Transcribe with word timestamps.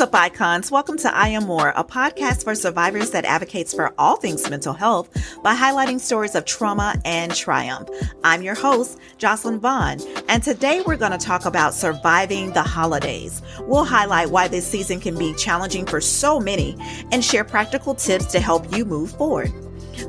What's 0.00 0.14
up, 0.14 0.18
icons? 0.18 0.70
Welcome 0.70 0.96
to 0.96 1.14
I 1.14 1.28
Am 1.28 1.44
More, 1.44 1.74
a 1.76 1.84
podcast 1.84 2.44
for 2.44 2.54
survivors 2.54 3.10
that 3.10 3.26
advocates 3.26 3.74
for 3.74 3.92
all 3.98 4.16
things 4.16 4.48
mental 4.48 4.72
health 4.72 5.10
by 5.42 5.54
highlighting 5.54 6.00
stories 6.00 6.34
of 6.34 6.46
trauma 6.46 6.98
and 7.04 7.34
triumph. 7.34 7.90
I'm 8.24 8.40
your 8.40 8.54
host, 8.54 8.98
Jocelyn 9.18 9.60
Vaughn, 9.60 10.00
and 10.26 10.42
today 10.42 10.80
we're 10.80 10.96
going 10.96 11.12
to 11.12 11.18
talk 11.18 11.44
about 11.44 11.74
surviving 11.74 12.50
the 12.52 12.62
holidays. 12.62 13.42
We'll 13.60 13.84
highlight 13.84 14.30
why 14.30 14.48
this 14.48 14.66
season 14.66 15.00
can 15.00 15.18
be 15.18 15.34
challenging 15.34 15.84
for 15.84 16.00
so 16.00 16.40
many 16.40 16.78
and 17.12 17.22
share 17.22 17.44
practical 17.44 17.94
tips 17.94 18.24
to 18.32 18.40
help 18.40 18.74
you 18.74 18.86
move 18.86 19.10
forward. 19.10 19.52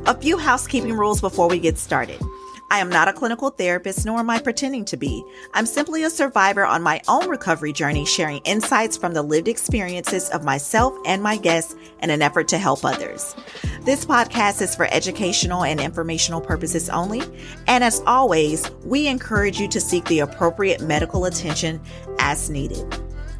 A 0.05 0.15
few 0.15 0.37
housekeeping 0.37 0.93
rules 0.93 1.19
before 1.19 1.49
we 1.49 1.59
get 1.59 1.77
started. 1.77 2.21
I 2.71 2.79
am 2.79 2.87
not 2.87 3.09
a 3.09 3.13
clinical 3.13 3.49
therapist, 3.49 4.05
nor 4.05 4.19
am 4.19 4.29
I 4.29 4.39
pretending 4.39 4.85
to 4.85 4.95
be. 4.95 5.25
I'm 5.53 5.65
simply 5.65 6.03
a 6.03 6.09
survivor 6.09 6.65
on 6.65 6.81
my 6.81 7.01
own 7.09 7.27
recovery 7.27 7.73
journey, 7.73 8.05
sharing 8.05 8.37
insights 8.45 8.95
from 8.95 9.13
the 9.13 9.21
lived 9.21 9.49
experiences 9.49 10.29
of 10.29 10.45
myself 10.45 10.97
and 11.05 11.21
my 11.21 11.35
guests 11.35 11.75
in 12.01 12.09
an 12.09 12.21
effort 12.21 12.47
to 12.47 12.57
help 12.57 12.85
others. 12.85 13.35
This 13.81 14.05
podcast 14.05 14.61
is 14.61 14.73
for 14.73 14.87
educational 14.89 15.65
and 15.65 15.81
informational 15.81 16.39
purposes 16.39 16.89
only. 16.89 17.23
And 17.67 17.83
as 17.83 18.01
always, 18.07 18.71
we 18.85 19.07
encourage 19.07 19.59
you 19.59 19.67
to 19.67 19.81
seek 19.81 20.05
the 20.05 20.19
appropriate 20.19 20.79
medical 20.79 21.25
attention 21.25 21.81
as 22.19 22.49
needed. 22.49 22.85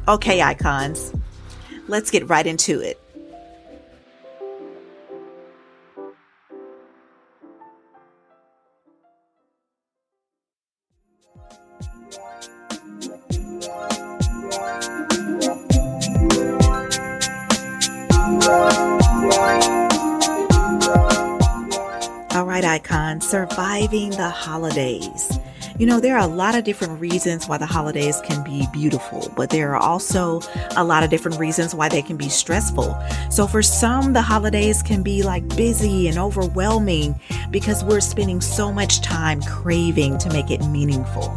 Okay, 0.08 0.42
icons, 0.42 1.10
let's 1.88 2.10
get 2.10 2.28
right 2.28 2.46
into 2.46 2.80
it. 2.80 3.01
Right, 22.52 22.64
icons, 22.64 23.26
surviving 23.26 24.10
the 24.10 24.28
holidays. 24.28 25.38
You 25.78 25.86
know, 25.86 26.00
there 26.00 26.18
are 26.18 26.22
a 26.22 26.26
lot 26.26 26.54
of 26.54 26.64
different 26.64 27.00
reasons 27.00 27.48
why 27.48 27.56
the 27.56 27.64
holidays 27.64 28.20
can 28.26 28.44
be 28.44 28.66
beautiful, 28.74 29.32
but 29.34 29.48
there 29.48 29.74
are 29.74 29.80
also 29.80 30.42
a 30.76 30.84
lot 30.84 31.02
of 31.02 31.08
different 31.08 31.38
reasons 31.38 31.74
why 31.74 31.88
they 31.88 32.02
can 32.02 32.18
be 32.18 32.28
stressful. 32.28 32.94
So, 33.30 33.46
for 33.46 33.62
some, 33.62 34.12
the 34.12 34.20
holidays 34.20 34.82
can 34.82 35.02
be 35.02 35.22
like 35.22 35.48
busy 35.56 36.08
and 36.08 36.18
overwhelming 36.18 37.18
because 37.50 37.84
we're 37.84 38.00
spending 38.00 38.42
so 38.42 38.70
much 38.70 39.00
time 39.00 39.40
craving 39.40 40.18
to 40.18 40.30
make 40.30 40.50
it 40.50 40.62
meaningful. 40.66 41.30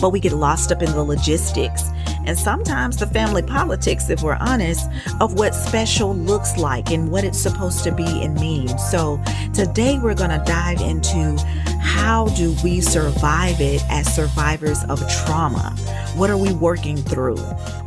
But 0.00 0.10
we 0.10 0.20
get 0.20 0.32
lost 0.32 0.72
up 0.72 0.82
in 0.82 0.90
the 0.92 1.02
logistics 1.02 1.90
and 2.28 2.38
sometimes 2.38 2.98
the 2.98 3.06
family 3.06 3.42
politics, 3.42 4.10
if 4.10 4.22
we're 4.22 4.36
honest, 4.38 4.88
of 5.20 5.34
what 5.34 5.54
special 5.54 6.14
looks 6.14 6.58
like 6.58 6.90
and 6.90 7.10
what 7.10 7.24
it's 7.24 7.38
supposed 7.38 7.84
to 7.84 7.90
be 7.90 8.04
and 8.22 8.34
mean. 8.34 8.68
So 8.78 9.18
today 9.54 9.98
we're 9.98 10.14
going 10.14 10.38
to 10.38 10.42
dive 10.44 10.80
into 10.82 11.36
how 11.80 12.28
do 12.36 12.54
we 12.62 12.82
survive 12.82 13.60
it 13.60 13.82
as 13.88 14.14
survivors 14.14 14.84
of 14.90 15.00
trauma? 15.10 15.74
What 16.16 16.28
are 16.28 16.36
we 16.36 16.52
working 16.52 16.98
through? 16.98 17.38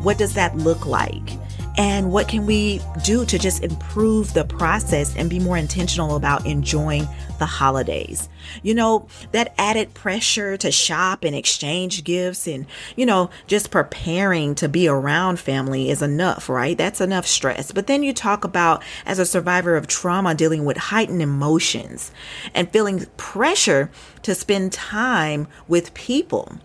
What 0.01 0.17
does 0.17 0.33
that 0.33 0.57
look 0.57 0.87
like? 0.87 1.37
And 1.77 2.11
what 2.11 2.27
can 2.27 2.45
we 2.45 2.81
do 3.03 3.25
to 3.25 3.39
just 3.39 3.63
improve 3.63 4.33
the 4.33 4.43
process 4.43 5.15
and 5.15 5.29
be 5.29 5.39
more 5.39 5.57
intentional 5.57 6.15
about 6.15 6.45
enjoying 6.45 7.07
the 7.39 7.45
holidays? 7.45 8.27
You 8.61 8.75
know, 8.75 9.07
that 9.31 9.53
added 9.57 9.93
pressure 9.93 10.57
to 10.57 10.71
shop 10.71 11.23
and 11.23 11.35
exchange 11.35 12.03
gifts 12.03 12.45
and, 12.47 12.65
you 12.95 13.05
know, 13.05 13.29
just 13.47 13.71
preparing 13.71 14.53
to 14.55 14.67
be 14.67 14.87
around 14.87 15.39
family 15.39 15.89
is 15.89 16.01
enough, 16.01 16.49
right? 16.49 16.77
That's 16.77 16.99
enough 17.01 17.25
stress. 17.25 17.71
But 17.71 17.87
then 17.87 18.03
you 18.03 18.13
talk 18.13 18.43
about, 18.43 18.83
as 19.05 19.17
a 19.17 19.25
survivor 19.25 19.77
of 19.77 19.87
trauma, 19.87 20.35
dealing 20.35 20.65
with 20.65 20.77
heightened 20.77 21.21
emotions 21.21 22.11
and 22.53 22.71
feeling 22.71 23.05
pressure 23.15 23.89
to 24.23 24.35
spend 24.35 24.73
time 24.73 25.47
with 25.67 25.93
people 25.93 26.59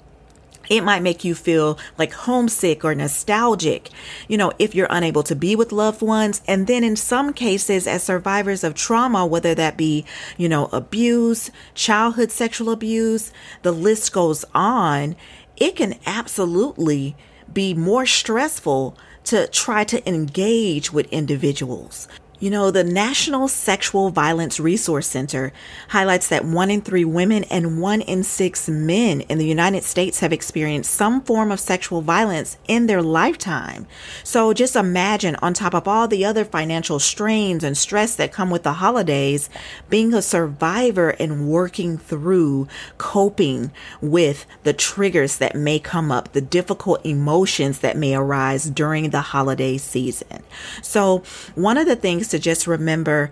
it 0.68 0.82
might 0.82 1.02
make 1.02 1.24
you 1.24 1.34
feel 1.34 1.78
like 1.98 2.12
homesick 2.12 2.84
or 2.84 2.94
nostalgic, 2.94 3.90
you 4.28 4.36
know, 4.36 4.52
if 4.58 4.74
you're 4.74 4.88
unable 4.90 5.22
to 5.24 5.36
be 5.36 5.56
with 5.56 5.72
loved 5.72 6.02
ones. 6.02 6.42
And 6.46 6.66
then 6.66 6.84
in 6.84 6.96
some 6.96 7.32
cases, 7.32 7.86
as 7.86 8.02
survivors 8.02 8.64
of 8.64 8.74
trauma, 8.74 9.26
whether 9.26 9.54
that 9.54 9.76
be, 9.76 10.04
you 10.36 10.48
know, 10.48 10.66
abuse, 10.72 11.50
childhood 11.74 12.30
sexual 12.30 12.70
abuse, 12.70 13.32
the 13.62 13.72
list 13.72 14.12
goes 14.12 14.44
on, 14.54 15.16
it 15.56 15.76
can 15.76 15.98
absolutely 16.06 17.16
be 17.52 17.74
more 17.74 18.06
stressful 18.06 18.96
to 19.24 19.46
try 19.48 19.84
to 19.84 20.08
engage 20.08 20.92
with 20.92 21.06
individuals. 21.12 22.06
You 22.38 22.50
know, 22.50 22.70
the 22.70 22.84
National 22.84 23.48
Sexual 23.48 24.10
Violence 24.10 24.60
Resource 24.60 25.06
Center 25.06 25.54
highlights 25.88 26.28
that 26.28 26.44
one 26.44 26.70
in 26.70 26.82
three 26.82 27.04
women 27.04 27.44
and 27.44 27.80
one 27.80 28.02
in 28.02 28.22
six 28.22 28.68
men 28.68 29.22
in 29.22 29.38
the 29.38 29.46
United 29.46 29.84
States 29.84 30.20
have 30.20 30.34
experienced 30.34 30.90
some 30.90 31.22
form 31.22 31.50
of 31.50 31.60
sexual 31.60 32.02
violence 32.02 32.58
in 32.68 32.88
their 32.88 33.00
lifetime. 33.00 33.86
So 34.22 34.52
just 34.52 34.76
imagine, 34.76 35.36
on 35.36 35.54
top 35.54 35.74
of 35.74 35.88
all 35.88 36.08
the 36.08 36.26
other 36.26 36.44
financial 36.44 36.98
strains 36.98 37.64
and 37.64 37.76
stress 37.76 38.14
that 38.16 38.32
come 38.32 38.50
with 38.50 38.64
the 38.64 38.74
holidays, 38.74 39.48
being 39.88 40.12
a 40.12 40.20
survivor 40.20 41.10
and 41.18 41.48
working 41.48 41.96
through 41.96 42.68
coping 42.98 43.70
with 44.02 44.44
the 44.62 44.74
triggers 44.74 45.38
that 45.38 45.54
may 45.54 45.78
come 45.78 46.12
up, 46.12 46.34
the 46.34 46.42
difficult 46.42 47.04
emotions 47.06 47.78
that 47.78 47.96
may 47.96 48.14
arise 48.14 48.68
during 48.68 49.08
the 49.08 49.22
holiday 49.22 49.78
season. 49.78 50.42
So, 50.82 51.22
one 51.54 51.78
of 51.78 51.86
the 51.86 51.96
things 51.96 52.25
things 52.26 52.28
to 52.30 52.38
just 52.38 52.66
remember 52.66 53.30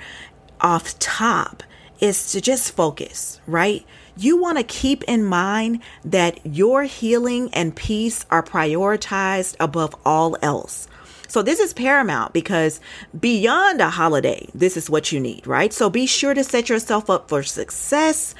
off 0.60 0.98
top 0.98 1.62
is 2.00 2.32
to 2.32 2.40
just 2.40 2.72
focus, 2.72 3.40
right? 3.46 3.84
You 4.16 4.40
want 4.40 4.58
to 4.58 4.64
keep 4.64 5.04
in 5.04 5.24
mind 5.24 5.80
that 6.04 6.38
your 6.44 6.84
healing 6.84 7.50
and 7.52 7.74
peace 7.74 8.24
are 8.30 8.42
prioritized 8.42 9.56
above 9.58 9.94
all 10.04 10.36
else. 10.42 10.88
So 11.26 11.42
this 11.42 11.58
is 11.58 11.72
paramount 11.72 12.32
because 12.32 12.80
beyond 13.18 13.80
a 13.80 13.90
holiday, 13.90 14.46
this 14.54 14.76
is 14.76 14.90
what 14.90 15.10
you 15.10 15.18
need, 15.18 15.46
right? 15.46 15.72
So 15.72 15.90
be 15.90 16.06
sure 16.06 16.34
to 16.34 16.44
set 16.44 16.68
yourself 16.68 17.10
up 17.10 17.28
for 17.28 17.42
success 17.42 18.34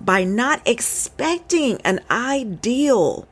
by 0.00 0.24
not 0.24 0.66
expecting 0.66 1.80
an 1.82 2.00
ideal 2.10 3.26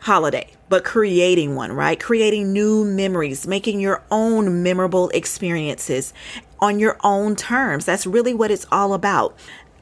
holiday, 0.00 0.50
but 0.68 0.84
creating 0.84 1.54
one, 1.54 1.72
right? 1.72 1.98
Creating 1.98 2.52
new 2.52 2.84
memories, 2.84 3.46
making 3.46 3.80
your 3.80 4.02
own 4.10 4.62
memorable 4.62 5.08
experiences 5.10 6.12
on 6.60 6.78
your 6.78 6.96
own 7.04 7.36
terms. 7.36 7.84
That's 7.84 8.06
really 8.06 8.34
what 8.34 8.50
it's 8.50 8.66
all 8.72 8.94
about 8.94 9.36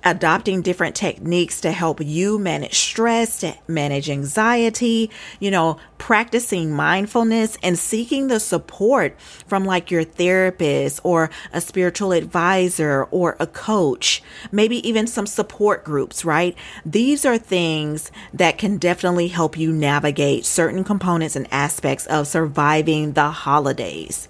adopting 0.05 0.63
different 0.63 0.95
techniques 0.95 1.61
to 1.61 1.73
help 1.73 2.01
you 2.01 2.39
manage 2.39 2.79
stress, 2.79 3.41
to 3.41 3.55
manage 3.69 4.11
anxiety, 4.11 5.11
you 5.41 5.51
know, 5.51 5.79
practicing 5.99 6.73
mindfulness 6.73 7.57
and 7.63 7.79
seeking 7.79 8.27
the 8.27 8.41
support 8.41 9.19
from 9.47 9.65
like 9.65 9.91
your 9.91 10.03
therapist 10.03 11.01
or 11.05 11.31
a 11.53 11.61
spiritual 11.61 12.13
advisor 12.13 13.05
or 13.11 13.37
a 13.39 13.47
coach, 13.47 14.23
maybe 14.51 14.87
even 14.89 15.07
some 15.07 15.27
support 15.27 15.85
groups, 15.85 16.25
right? 16.25 16.57
These 16.85 17.25
are 17.25 17.39
things 17.39 18.11
that 18.35 18.59
can 18.59 18.79
definitely 18.79 19.29
help 19.29 19.57
you 19.57 19.73
navigate 19.73 20.45
certain 20.45 20.83
components 20.83 21.37
and 21.37 21.47
aspects 21.53 22.07
of 22.07 22.27
surviving 22.27 23.13
the 23.13 23.31
holidays. 23.31 24.29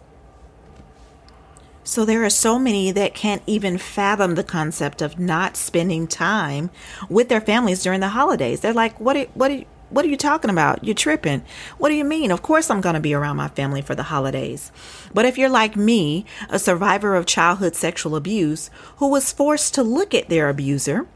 So 1.84 2.04
there 2.04 2.25
are 2.25 2.31
so 2.31 2.59
many 2.59 2.93
that 2.93 3.15
can't 3.15 3.43
even 3.47 3.77
fathom 3.77 4.34
the 4.34 4.45
concept 4.45 5.03
of 5.03 5.18
not 5.18 5.57
spending 5.57 6.07
time 6.07 6.71
with 7.09 7.28
their 7.28 7.41
families 7.41 7.83
during 7.83 8.01
the 8.01 8.09
holidays. 8.09 8.60
They're 8.60 8.72
like, 8.72 8.98
"What? 9.01 9.16
Are, 9.16 9.27
what? 9.34 9.51
Are, 9.51 9.65
what 9.91 10.07
are 10.07 10.09
you 10.09 10.16
talking 10.16 10.51
about? 10.51 10.83
You're 10.83 10.95
tripping. 10.95 11.45
What 11.77 11.91
do 11.91 11.95
you 11.95 12.04
mean? 12.04 12.30
Of 12.30 12.41
course, 12.41 12.71
I'm 12.71 12.80
going 12.80 12.95
to 12.95 13.01
be 13.01 13.12
around 13.12 13.36
my 13.36 13.48
family 13.48 13.83
for 13.83 13.95
the 13.95 14.04
holidays. 14.04 14.72
But 15.12 15.27
if 15.27 15.36
you're 15.36 15.51
like 15.51 15.77
me, 15.77 16.24
a 16.48 16.59
survivor 16.59 17.15
of 17.15 17.27
childhood 17.27 17.77
sexual 17.77 18.16
abuse 18.16 18.71
who 18.97 19.09
was 19.09 19.33
forced 19.33 19.74
to 19.74 19.83
look 19.83 20.15
at 20.15 20.30
their 20.30 20.48
abuser, 20.48 21.07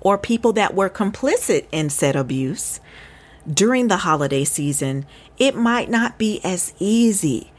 or 0.00 0.18
people 0.18 0.52
that 0.54 0.74
were 0.74 0.90
complicit 0.90 1.66
in 1.70 1.88
said 1.88 2.16
abuse 2.16 2.80
during 3.48 3.86
the 3.86 3.98
holiday 3.98 4.44
season, 4.44 5.06
it 5.38 5.54
might 5.54 5.88
not 5.88 6.18
be 6.18 6.40
as 6.42 6.74
easy 6.80 7.52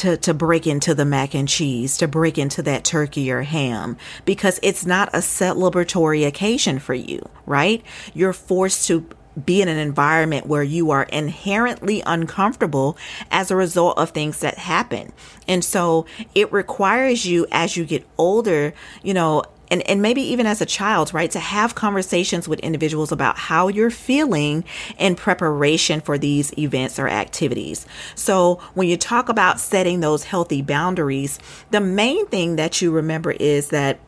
to, 0.00 0.16
to 0.16 0.34
break 0.34 0.66
into 0.66 0.94
the 0.94 1.04
mac 1.04 1.34
and 1.34 1.48
cheese, 1.48 1.98
to 1.98 2.08
break 2.08 2.38
into 2.38 2.62
that 2.62 2.84
turkey 2.84 3.30
or 3.30 3.42
ham, 3.42 3.96
because 4.24 4.58
it's 4.62 4.86
not 4.86 5.08
a 5.14 5.18
celebratory 5.18 6.26
occasion 6.26 6.78
for 6.78 6.94
you, 6.94 7.28
right? 7.44 7.82
You're 8.14 8.32
forced 8.32 8.86
to 8.88 9.06
be 9.44 9.62
in 9.62 9.68
an 9.68 9.76
environment 9.76 10.46
where 10.46 10.62
you 10.62 10.90
are 10.90 11.04
inherently 11.04 12.02
uncomfortable 12.04 12.96
as 13.30 13.50
a 13.50 13.56
result 13.56 13.96
of 13.98 14.10
things 14.10 14.40
that 14.40 14.58
happen. 14.58 15.12
And 15.46 15.64
so 15.64 16.06
it 16.34 16.52
requires 16.52 17.26
you 17.26 17.46
as 17.52 17.76
you 17.76 17.84
get 17.84 18.06
older, 18.18 18.72
you 19.02 19.14
know, 19.14 19.44
and, 19.70 19.88
and 19.88 20.02
maybe 20.02 20.20
even 20.22 20.46
as 20.46 20.60
a 20.60 20.66
child, 20.66 21.14
right? 21.14 21.30
To 21.30 21.40
have 21.40 21.74
conversations 21.74 22.48
with 22.48 22.58
individuals 22.60 23.12
about 23.12 23.38
how 23.38 23.68
you're 23.68 23.90
feeling 23.90 24.64
in 24.98 25.14
preparation 25.14 26.00
for 26.00 26.18
these 26.18 26.56
events 26.58 26.98
or 26.98 27.08
activities. 27.08 27.86
So 28.14 28.56
when 28.74 28.88
you 28.88 28.96
talk 28.96 29.28
about 29.28 29.60
setting 29.60 30.00
those 30.00 30.24
healthy 30.24 30.62
boundaries, 30.62 31.38
the 31.70 31.80
main 31.80 32.26
thing 32.26 32.56
that 32.56 32.82
you 32.82 32.90
remember 32.90 33.30
is 33.30 33.68
that 33.68 34.00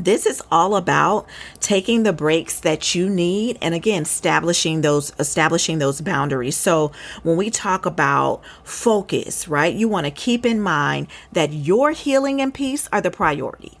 this 0.00 0.24
is 0.24 0.42
all 0.50 0.74
about 0.74 1.26
taking 1.60 2.02
the 2.02 2.12
breaks 2.12 2.60
that 2.60 2.94
you 2.94 3.08
need 3.08 3.58
and 3.60 3.74
again 3.74 4.02
establishing 4.02 4.80
those 4.80 5.12
establishing 5.18 5.78
those 5.78 6.00
boundaries 6.00 6.56
so 6.56 6.90
when 7.22 7.36
we 7.36 7.50
talk 7.50 7.84
about 7.84 8.40
focus 8.64 9.46
right 9.46 9.74
you 9.74 9.88
want 9.88 10.06
to 10.06 10.10
keep 10.10 10.46
in 10.46 10.60
mind 10.60 11.06
that 11.32 11.52
your 11.52 11.92
healing 11.92 12.40
and 12.40 12.54
peace 12.54 12.88
are 12.90 13.02
the 13.02 13.10
priority 13.10 13.78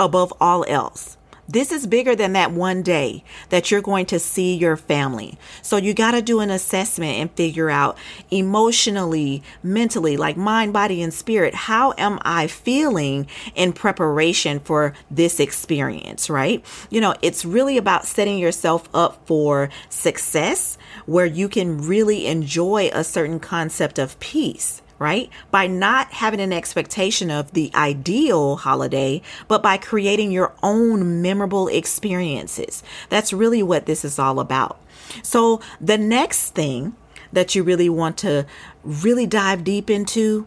above 0.00 0.32
all 0.40 0.64
else 0.66 1.16
this 1.50 1.72
is 1.72 1.88
bigger 1.88 2.14
than 2.14 2.34
that 2.34 2.52
one 2.52 2.80
day 2.80 3.24
that 3.48 3.70
you're 3.70 3.82
going 3.82 4.06
to 4.06 4.20
see 4.20 4.54
your 4.54 4.76
family. 4.76 5.36
So 5.62 5.76
you 5.78 5.94
got 5.94 6.12
to 6.12 6.22
do 6.22 6.38
an 6.38 6.48
assessment 6.48 7.16
and 7.16 7.30
figure 7.32 7.68
out 7.68 7.98
emotionally, 8.30 9.42
mentally, 9.60 10.16
like 10.16 10.36
mind, 10.36 10.72
body, 10.72 11.02
and 11.02 11.12
spirit, 11.12 11.54
how 11.54 11.92
am 11.98 12.20
I 12.22 12.46
feeling 12.46 13.26
in 13.56 13.72
preparation 13.72 14.60
for 14.60 14.94
this 15.10 15.40
experience, 15.40 16.30
right? 16.30 16.64
You 16.88 17.00
know, 17.00 17.16
it's 17.20 17.44
really 17.44 17.76
about 17.76 18.06
setting 18.06 18.38
yourself 18.38 18.88
up 18.94 19.26
for 19.26 19.70
success 19.88 20.78
where 21.06 21.26
you 21.26 21.48
can 21.48 21.78
really 21.78 22.28
enjoy 22.28 22.90
a 22.92 23.02
certain 23.02 23.40
concept 23.40 23.98
of 23.98 24.18
peace 24.20 24.79
right? 25.00 25.30
By 25.50 25.66
not 25.66 26.12
having 26.12 26.40
an 26.40 26.52
expectation 26.52 27.30
of 27.30 27.52
the 27.52 27.72
ideal 27.74 28.56
holiday, 28.56 29.22
but 29.48 29.62
by 29.62 29.78
creating 29.78 30.30
your 30.30 30.52
own 30.62 31.22
memorable 31.22 31.68
experiences. 31.68 32.82
That's 33.08 33.32
really 33.32 33.62
what 33.62 33.86
this 33.86 34.04
is 34.04 34.18
all 34.18 34.38
about. 34.38 34.78
So 35.22 35.60
the 35.80 35.96
next 35.96 36.50
thing 36.50 36.94
that 37.32 37.54
you 37.54 37.62
really 37.62 37.88
want 37.88 38.18
to 38.18 38.46
really 38.84 39.26
dive 39.26 39.64
deep 39.64 39.88
into 39.88 40.46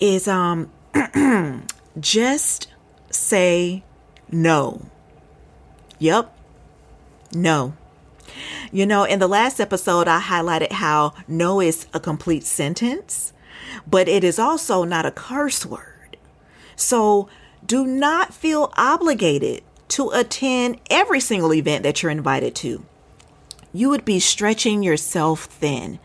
is 0.00 0.26
um 0.26 0.70
just 2.00 2.66
say 3.10 3.84
no. 4.30 4.84
Yep. 6.00 6.36
No. 7.34 7.74
You 8.72 8.84
know, 8.84 9.04
in 9.04 9.20
the 9.20 9.28
last 9.28 9.60
episode, 9.60 10.08
I 10.08 10.20
highlighted 10.20 10.72
how 10.72 11.14
no 11.28 11.60
is 11.60 11.86
a 11.94 12.00
complete 12.00 12.44
sentence 12.44 13.32
but 13.86 14.08
it 14.08 14.24
is 14.24 14.38
also 14.38 14.84
not 14.84 15.06
a 15.06 15.10
curse 15.10 15.66
word. 15.66 16.16
So 16.76 17.28
do 17.64 17.86
not 17.86 18.34
feel 18.34 18.72
obligated 18.76 19.62
to 19.88 20.10
attend 20.10 20.80
every 20.90 21.20
single 21.20 21.52
event 21.52 21.82
that 21.82 22.02
you're 22.02 22.12
invited 22.12 22.54
to. 22.56 22.84
You 23.72 23.88
would 23.90 24.04
be 24.04 24.20
stretching 24.20 24.82
yourself 24.82 25.44
thin. 25.44 25.98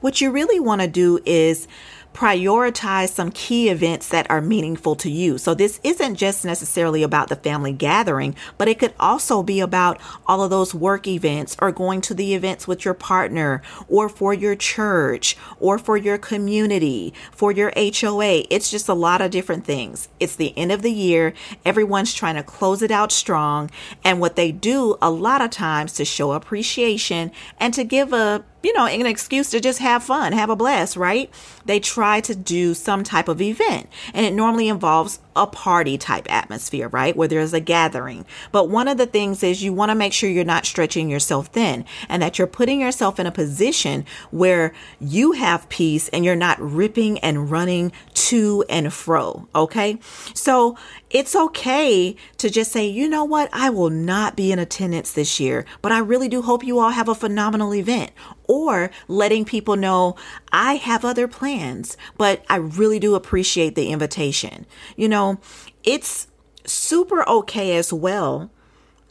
What 0.00 0.20
you 0.20 0.30
really 0.30 0.58
want 0.58 0.80
to 0.80 0.88
do 0.88 1.20
is 1.26 1.68
prioritize 2.12 3.10
some 3.10 3.30
key 3.30 3.68
events 3.68 4.08
that 4.08 4.30
are 4.30 4.40
meaningful 4.40 4.96
to 4.96 5.10
you. 5.10 5.38
So 5.38 5.54
this 5.54 5.80
isn't 5.84 6.16
just 6.16 6.44
necessarily 6.44 7.02
about 7.02 7.28
the 7.28 7.36
family 7.36 7.72
gathering, 7.72 8.34
but 8.58 8.68
it 8.68 8.78
could 8.78 8.94
also 8.98 9.42
be 9.42 9.60
about 9.60 10.00
all 10.26 10.42
of 10.42 10.50
those 10.50 10.74
work 10.74 11.06
events 11.06 11.56
or 11.60 11.72
going 11.72 12.00
to 12.02 12.14
the 12.14 12.34
events 12.34 12.66
with 12.66 12.84
your 12.84 12.94
partner 12.94 13.62
or 13.88 14.08
for 14.08 14.34
your 14.34 14.56
church 14.56 15.36
or 15.58 15.78
for 15.78 15.96
your 15.96 16.18
community, 16.18 17.14
for 17.30 17.52
your 17.52 17.72
HOA. 17.76 18.44
It's 18.50 18.70
just 18.70 18.88
a 18.88 18.94
lot 18.94 19.20
of 19.20 19.30
different 19.30 19.64
things. 19.64 20.08
It's 20.18 20.36
the 20.36 20.56
end 20.58 20.72
of 20.72 20.82
the 20.82 20.92
year. 20.92 21.32
Everyone's 21.64 22.12
trying 22.12 22.36
to 22.36 22.42
close 22.42 22.82
it 22.82 22.90
out 22.90 23.12
strong. 23.12 23.70
And 24.04 24.20
what 24.20 24.36
they 24.36 24.52
do 24.52 24.96
a 25.00 25.10
lot 25.10 25.40
of 25.40 25.50
times 25.50 25.92
to 25.94 26.04
show 26.04 26.32
appreciation 26.32 27.30
and 27.58 27.72
to 27.74 27.84
give 27.84 28.12
a 28.12 28.44
you 28.62 28.72
know, 28.72 28.86
an 28.86 29.06
excuse 29.06 29.50
to 29.50 29.60
just 29.60 29.78
have 29.78 30.02
fun, 30.02 30.32
have 30.32 30.50
a 30.50 30.56
blast, 30.56 30.96
right? 30.96 31.30
They 31.64 31.80
try 31.80 32.20
to 32.20 32.34
do 32.34 32.74
some 32.74 33.04
type 33.04 33.28
of 33.28 33.40
event 33.40 33.88
and 34.12 34.26
it 34.26 34.32
normally 34.34 34.68
involves 34.68 35.20
a 35.36 35.46
party 35.46 35.96
type 35.96 36.30
atmosphere, 36.30 36.88
right? 36.88 37.16
Where 37.16 37.28
there's 37.28 37.52
a 37.52 37.60
gathering. 37.60 38.26
But 38.52 38.68
one 38.68 38.88
of 38.88 38.98
the 38.98 39.06
things 39.06 39.42
is 39.42 39.62
you 39.62 39.72
want 39.72 39.90
to 39.90 39.94
make 39.94 40.12
sure 40.12 40.28
you're 40.28 40.44
not 40.44 40.66
stretching 40.66 41.08
yourself 41.08 41.48
thin 41.48 41.84
and 42.08 42.22
that 42.22 42.38
you're 42.38 42.46
putting 42.46 42.80
yourself 42.80 43.18
in 43.20 43.26
a 43.26 43.32
position 43.32 44.04
where 44.30 44.72
you 45.00 45.32
have 45.32 45.68
peace 45.68 46.08
and 46.08 46.24
you're 46.24 46.36
not 46.36 46.60
ripping 46.60 47.18
and 47.20 47.50
running 47.50 47.92
to 48.14 48.64
and 48.68 48.92
fro. 48.92 49.48
Okay. 49.54 49.98
So 50.34 50.76
it's 51.10 51.34
okay 51.34 52.14
to 52.38 52.50
just 52.50 52.70
say, 52.70 52.86
you 52.86 53.08
know 53.08 53.24
what? 53.24 53.48
I 53.52 53.70
will 53.70 53.90
not 53.90 54.36
be 54.36 54.52
in 54.52 54.58
attendance 54.58 55.12
this 55.12 55.40
year, 55.40 55.64
but 55.82 55.90
I 55.90 55.98
really 55.98 56.28
do 56.28 56.42
hope 56.42 56.64
you 56.64 56.78
all 56.78 56.90
have 56.90 57.08
a 57.08 57.14
phenomenal 57.14 57.74
event 57.74 58.12
or 58.46 58.90
letting 59.08 59.44
people 59.44 59.76
know 59.76 60.16
I 60.52 60.74
have 60.74 61.04
other 61.04 61.28
plans, 61.28 61.96
but 62.16 62.44
I 62.48 62.56
really 62.56 62.98
do 62.98 63.14
appreciate 63.14 63.74
the 63.74 63.90
invitation. 63.90 64.66
You 64.96 65.08
know, 65.20 65.40
it's 65.84 66.28
super 66.64 67.28
okay 67.28 67.76
as 67.76 67.92
well 67.92 68.50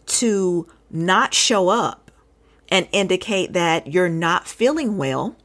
to 0.05 0.67
not 0.89 1.33
show 1.33 1.69
up 1.69 2.11
and 2.69 2.87
indicate 2.91 3.53
that 3.53 3.87
you're 3.87 4.09
not 4.09 4.47
feeling 4.47 4.97
well. 4.97 5.35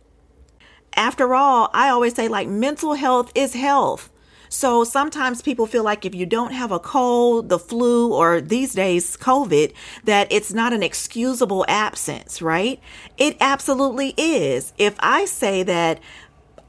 After 0.96 1.34
all, 1.34 1.70
I 1.72 1.88
always 1.88 2.14
say 2.14 2.28
like 2.28 2.49
mental 2.49 2.94
health 2.94 3.32
is 3.34 3.55
health. 3.55 4.11
So 4.49 4.84
sometimes 4.84 5.43
people 5.43 5.66
feel 5.66 5.82
like 5.82 6.05
if 6.05 6.14
you 6.14 6.26
don't 6.26 6.52
have 6.52 6.70
a 6.70 6.78
cold, 6.78 7.49
the 7.49 7.58
flu, 7.58 8.14
or 8.14 8.40
these 8.40 8.72
days 8.72 9.17
COVID, 9.17 9.72
that 10.05 10.28
it's 10.31 10.52
not 10.52 10.72
an 10.72 10.82
excusable 10.82 11.64
absence, 11.67 12.40
right? 12.40 12.78
It 13.17 13.37
absolutely 13.40 14.14
is. 14.17 14.72
If 14.78 14.94
I 15.00 15.25
say 15.25 15.64
that 15.64 15.99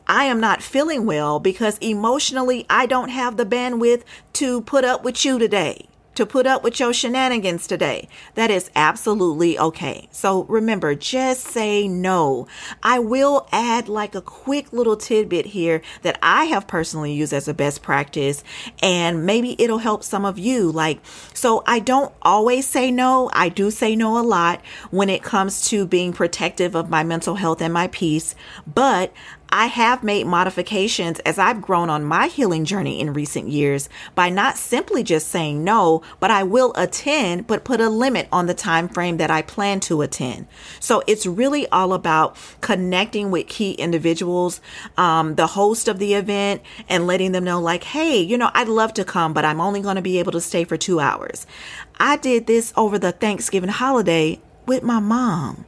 I 0.07 0.25
am 0.25 0.39
not 0.39 0.61
feeling 0.61 1.05
well 1.05 1.39
because 1.39 1.77
emotionally 1.79 2.65
I 2.69 2.85
don't 2.85 3.09
have 3.09 3.37
the 3.37 3.45
bandwidth 3.45 4.03
to 4.33 4.61
put 4.61 4.85
up 4.85 5.03
with 5.03 5.25
you 5.25 5.39
today 5.39 5.87
to 6.15 6.25
put 6.25 6.47
up 6.47 6.63
with 6.63 6.79
your 6.79 6.93
shenanigans 6.93 7.67
today. 7.67 8.07
That 8.33 8.49
is 8.49 8.71
absolutely 8.75 9.59
okay. 9.59 10.07
So 10.11 10.43
remember, 10.45 10.95
just 10.95 11.41
say 11.41 11.87
no. 11.87 12.47
I 12.81 12.99
will 12.99 13.47
add 13.51 13.87
like 13.87 14.15
a 14.15 14.21
quick 14.21 14.71
little 14.73 14.95
tidbit 14.97 15.47
here 15.47 15.81
that 16.01 16.17
I 16.21 16.45
have 16.45 16.67
personally 16.67 17.13
used 17.13 17.33
as 17.33 17.47
a 17.47 17.53
best 17.53 17.81
practice, 17.81 18.43
and 18.81 19.25
maybe 19.25 19.61
it'll 19.61 19.79
help 19.79 20.03
some 20.03 20.25
of 20.25 20.39
you. 20.39 20.71
Like, 20.71 21.05
so 21.33 21.63
I 21.67 21.79
don't 21.79 22.13
always 22.21 22.67
say 22.67 22.91
no. 22.91 23.29
I 23.33 23.49
do 23.49 23.69
say 23.69 23.95
no 23.95 24.17
a 24.17 24.23
lot 24.23 24.61
when 24.91 25.09
it 25.09 25.21
comes 25.21 25.67
to 25.69 25.85
being 25.85 26.13
protective 26.13 26.75
of 26.75 26.89
my 26.89 27.03
mental 27.03 27.35
health 27.35 27.61
and 27.61 27.73
my 27.73 27.87
peace, 27.87 28.35
but 28.65 29.13
I 29.57 29.67
have 29.67 30.03
made 30.03 30.27
modifications 30.27 31.19
as 31.19 31.39
I've 31.39 31.61
grown 31.61 31.89
on 31.89 32.03
my 32.03 32.27
healing 32.27 32.65
journey 32.65 32.99
in 32.99 33.13
recent 33.13 33.47
years 33.47 33.87
by 34.13 34.29
not 34.29 34.57
simply 34.57 35.01
just 35.01 35.29
saying 35.29 35.63
no, 35.63 36.01
but 36.19 36.29
I 36.29 36.43
will 36.43 36.73
attend, 36.75 37.47
but 37.47 37.63
put 37.63 37.79
a 37.79 37.87
limit 37.87 38.27
on 38.33 38.47
the 38.47 38.53
time 38.53 38.89
frame 38.89 39.15
that 39.15 39.31
I 39.31 39.41
plan 39.41 39.79
to 39.79 40.01
attend. 40.01 40.47
So 40.81 41.03
it's 41.07 41.25
really 41.25 41.69
all 41.69 41.93
about 41.93 42.35
connecting 42.59 43.31
with 43.31 43.47
key 43.47 43.71
individuals, 43.71 44.59
um, 44.97 45.35
the 45.35 45.47
host 45.47 45.87
of 45.87 45.99
the 45.99 46.15
event, 46.15 46.61
and 46.89 47.07
letting 47.07 47.31
them 47.31 47.45
know, 47.45 47.61
like, 47.61 47.85
hey, 47.85 48.19
you 48.19 48.37
know, 48.37 48.51
I'd 48.53 48.67
love 48.67 48.93
to 48.95 49.05
come, 49.05 49.31
but 49.31 49.45
I'm 49.45 49.61
only 49.61 49.79
going 49.79 49.95
to 49.95 50.01
be 50.01 50.19
able 50.19 50.33
to 50.33 50.41
stay 50.41 50.65
for 50.65 50.75
two 50.75 50.99
hours. 50.99 51.47
I 51.97 52.17
did 52.17 52.45
this 52.47 52.73
over 52.75 52.99
the 52.99 53.13
Thanksgiving 53.13 53.69
holiday 53.69 54.41
with 54.65 54.83
my 54.83 54.99
mom. 54.99 55.63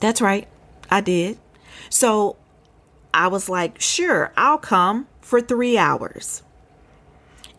That's 0.00 0.22
right, 0.22 0.48
I 0.90 1.02
did. 1.02 1.38
So 1.90 2.38
I 3.14 3.28
was 3.28 3.48
like, 3.48 3.80
sure, 3.80 4.32
I'll 4.36 4.58
come 4.58 5.06
for 5.20 5.40
three 5.40 5.78
hours. 5.78 6.42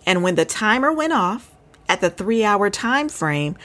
And 0.05 0.23
when 0.23 0.35
the 0.35 0.45
timer 0.45 0.91
went 0.91 1.13
off 1.13 1.51
at 1.87 2.01
the 2.01 2.09
three 2.09 2.43
hour 2.43 2.69
time 2.69 3.09
frame, 3.09 3.55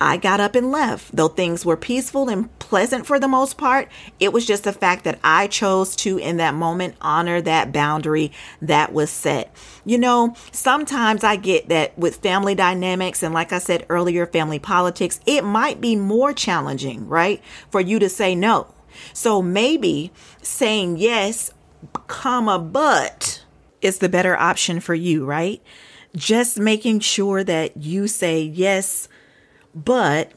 I 0.00 0.16
got 0.16 0.38
up 0.38 0.54
and 0.54 0.70
left. 0.70 1.14
Though 1.16 1.28
things 1.28 1.66
were 1.66 1.76
peaceful 1.76 2.28
and 2.28 2.56
pleasant 2.60 3.04
for 3.04 3.18
the 3.18 3.26
most 3.26 3.56
part, 3.58 3.88
it 4.20 4.32
was 4.32 4.46
just 4.46 4.62
the 4.62 4.72
fact 4.72 5.02
that 5.04 5.18
I 5.24 5.48
chose 5.48 5.96
to, 5.96 6.18
in 6.18 6.36
that 6.36 6.54
moment, 6.54 6.94
honor 7.00 7.40
that 7.40 7.72
boundary 7.72 8.30
that 8.62 8.92
was 8.92 9.10
set. 9.10 9.54
You 9.84 9.98
know, 9.98 10.36
sometimes 10.52 11.24
I 11.24 11.34
get 11.34 11.68
that 11.68 11.98
with 11.98 12.16
family 12.16 12.54
dynamics, 12.54 13.24
and 13.24 13.34
like 13.34 13.52
I 13.52 13.58
said 13.58 13.86
earlier, 13.88 14.24
family 14.26 14.60
politics, 14.60 15.18
it 15.26 15.42
might 15.42 15.80
be 15.80 15.96
more 15.96 16.32
challenging, 16.32 17.08
right? 17.08 17.42
For 17.70 17.80
you 17.80 17.98
to 17.98 18.08
say 18.08 18.36
no. 18.36 18.72
So 19.12 19.42
maybe 19.42 20.12
saying 20.42 20.98
yes, 20.98 21.50
comma, 22.06 22.58
but 22.58 23.44
is 23.80 23.98
the 23.98 24.08
better 24.08 24.36
option 24.36 24.80
for 24.80 24.94
you, 24.94 25.24
right? 25.24 25.62
Just 26.16 26.58
making 26.58 27.00
sure 27.00 27.44
that 27.44 27.76
you 27.76 28.08
say 28.08 28.40
yes, 28.42 29.08
but 29.74 30.32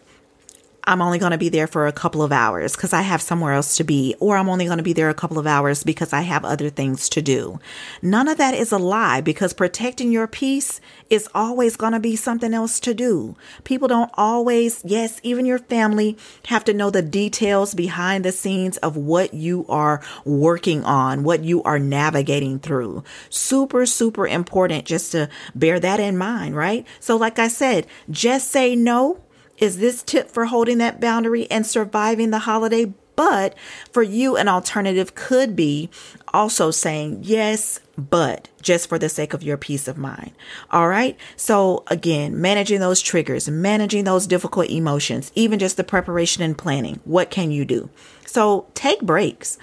I'm 0.86 1.02
only 1.02 1.20
going 1.20 1.32
to 1.32 1.38
be 1.38 1.50
there 1.50 1.68
for 1.68 1.86
a 1.86 1.92
couple 1.92 2.24
of 2.24 2.32
hours 2.32 2.76
because 2.76 2.92
I 2.92 3.02
have 3.02 3.22
somewhere 3.22 3.54
else 3.54 3.78
to 3.78 3.84
be, 3.84 4.16
or 4.20 4.36
I'm 4.36 4.50
only 4.50 4.66
going 4.66 4.78
to 4.78 4.84
be 4.84 4.94
there 4.94 5.10
a 5.10 5.14
couple 5.16 5.38
of 5.38 5.46
hours 5.46 5.84
because 5.84 6.12
I 6.12 6.22
have 6.22 6.44
other 6.44 6.70
things 6.70 7.08
to 7.10 7.22
do. 7.22 7.60
None 8.02 8.28
of 8.28 8.38
that 8.40 8.56
is 8.56 8.72
a 8.72 8.80
lie 8.80 9.22
because 9.22 9.54
protecting 9.54 10.12
your 10.12 10.28
peace 10.28 10.82
is 11.10 11.30
always 11.36 11.78
going 11.78 11.94
to 11.94 12.00
be 12.00 12.16
something 12.16 12.54
else 12.54 12.80
to 12.80 12.96
do. 12.96 13.36
People 13.64 13.88
don't 13.88 14.10
always, 14.16 14.82
yes, 14.84 15.20
even 15.22 15.46
your 15.46 15.60
family 15.60 16.18
have 16.48 16.64
to 16.64 16.74
know 16.74 16.90
the 16.90 17.04
details 17.04 17.76
behind 17.76 18.26
the 18.26 18.32
scenes 18.32 18.78
of 18.78 18.98
what 18.98 19.36
you 19.36 19.66
are 19.70 20.02
working 20.26 20.84
on, 20.84 21.24
what 21.24 21.44
you 21.44 21.62
are 21.64 21.80
navigating 21.80 22.58
through. 22.58 23.04
Super, 23.30 23.86
super 23.86 24.26
important 24.26 24.86
just 24.86 25.12
to 25.12 25.30
bear 25.54 25.80
that 25.80 26.00
in 26.00 26.18
mind, 26.18 26.56
right? 26.56 26.88
So, 27.00 27.18
like 27.18 27.38
I 27.38 27.50
said, 27.50 27.86
just 28.10 28.50
say 28.50 28.76
no 28.76 29.22
is 29.62 29.78
this 29.78 30.04
tip 30.04 30.30
for 30.30 30.46
holding 30.46 30.80
that 30.80 31.00
boundary 31.00 31.50
and 31.50 31.66
surviving 31.66 32.32
the 32.32 32.40
holiday. 32.40 32.94
But 33.16 33.56
for 33.92 34.02
you, 34.02 34.36
an 34.36 34.48
alternative 34.48 35.14
could 35.14 35.56
be 35.56 35.90
also 36.34 36.72
saying 36.72 37.20
yes, 37.22 37.80
but 37.96 38.50
just 38.62 38.90
for 38.90 38.98
the 38.98 39.10
sake 39.10 39.34
of 39.34 39.44
your 39.44 39.58
peace 39.58 39.88
of 39.88 39.98
mind. 39.98 40.32
All 40.72 40.88
right. 40.88 41.16
So 41.36 41.84
again, 41.88 42.42
managing 42.42 42.80
those 42.80 43.02
triggers, 43.02 43.48
managing 43.48 44.06
those 44.06 44.26
difficult 44.26 44.70
emotions, 44.70 45.32
even 45.36 45.60
just 45.60 45.78
the 45.78 45.84
preparation 45.84 46.42
and 46.42 46.58
planning. 46.58 47.00
What 47.04 47.30
can 47.30 47.52
you 47.52 47.64
do? 47.64 47.90
So 48.26 48.66
take 48.74 49.02
breaks. 49.02 49.60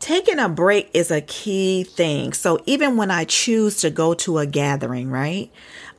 Taking 0.00 0.38
a 0.38 0.48
break 0.48 0.90
is 0.94 1.10
a 1.10 1.20
key 1.20 1.84
thing. 1.84 2.32
So 2.32 2.58
even 2.64 2.96
when 2.96 3.10
I 3.10 3.24
choose 3.24 3.76
to 3.82 3.90
go 3.90 4.14
to 4.14 4.38
a 4.38 4.46
gathering, 4.46 5.10
right? 5.10 5.52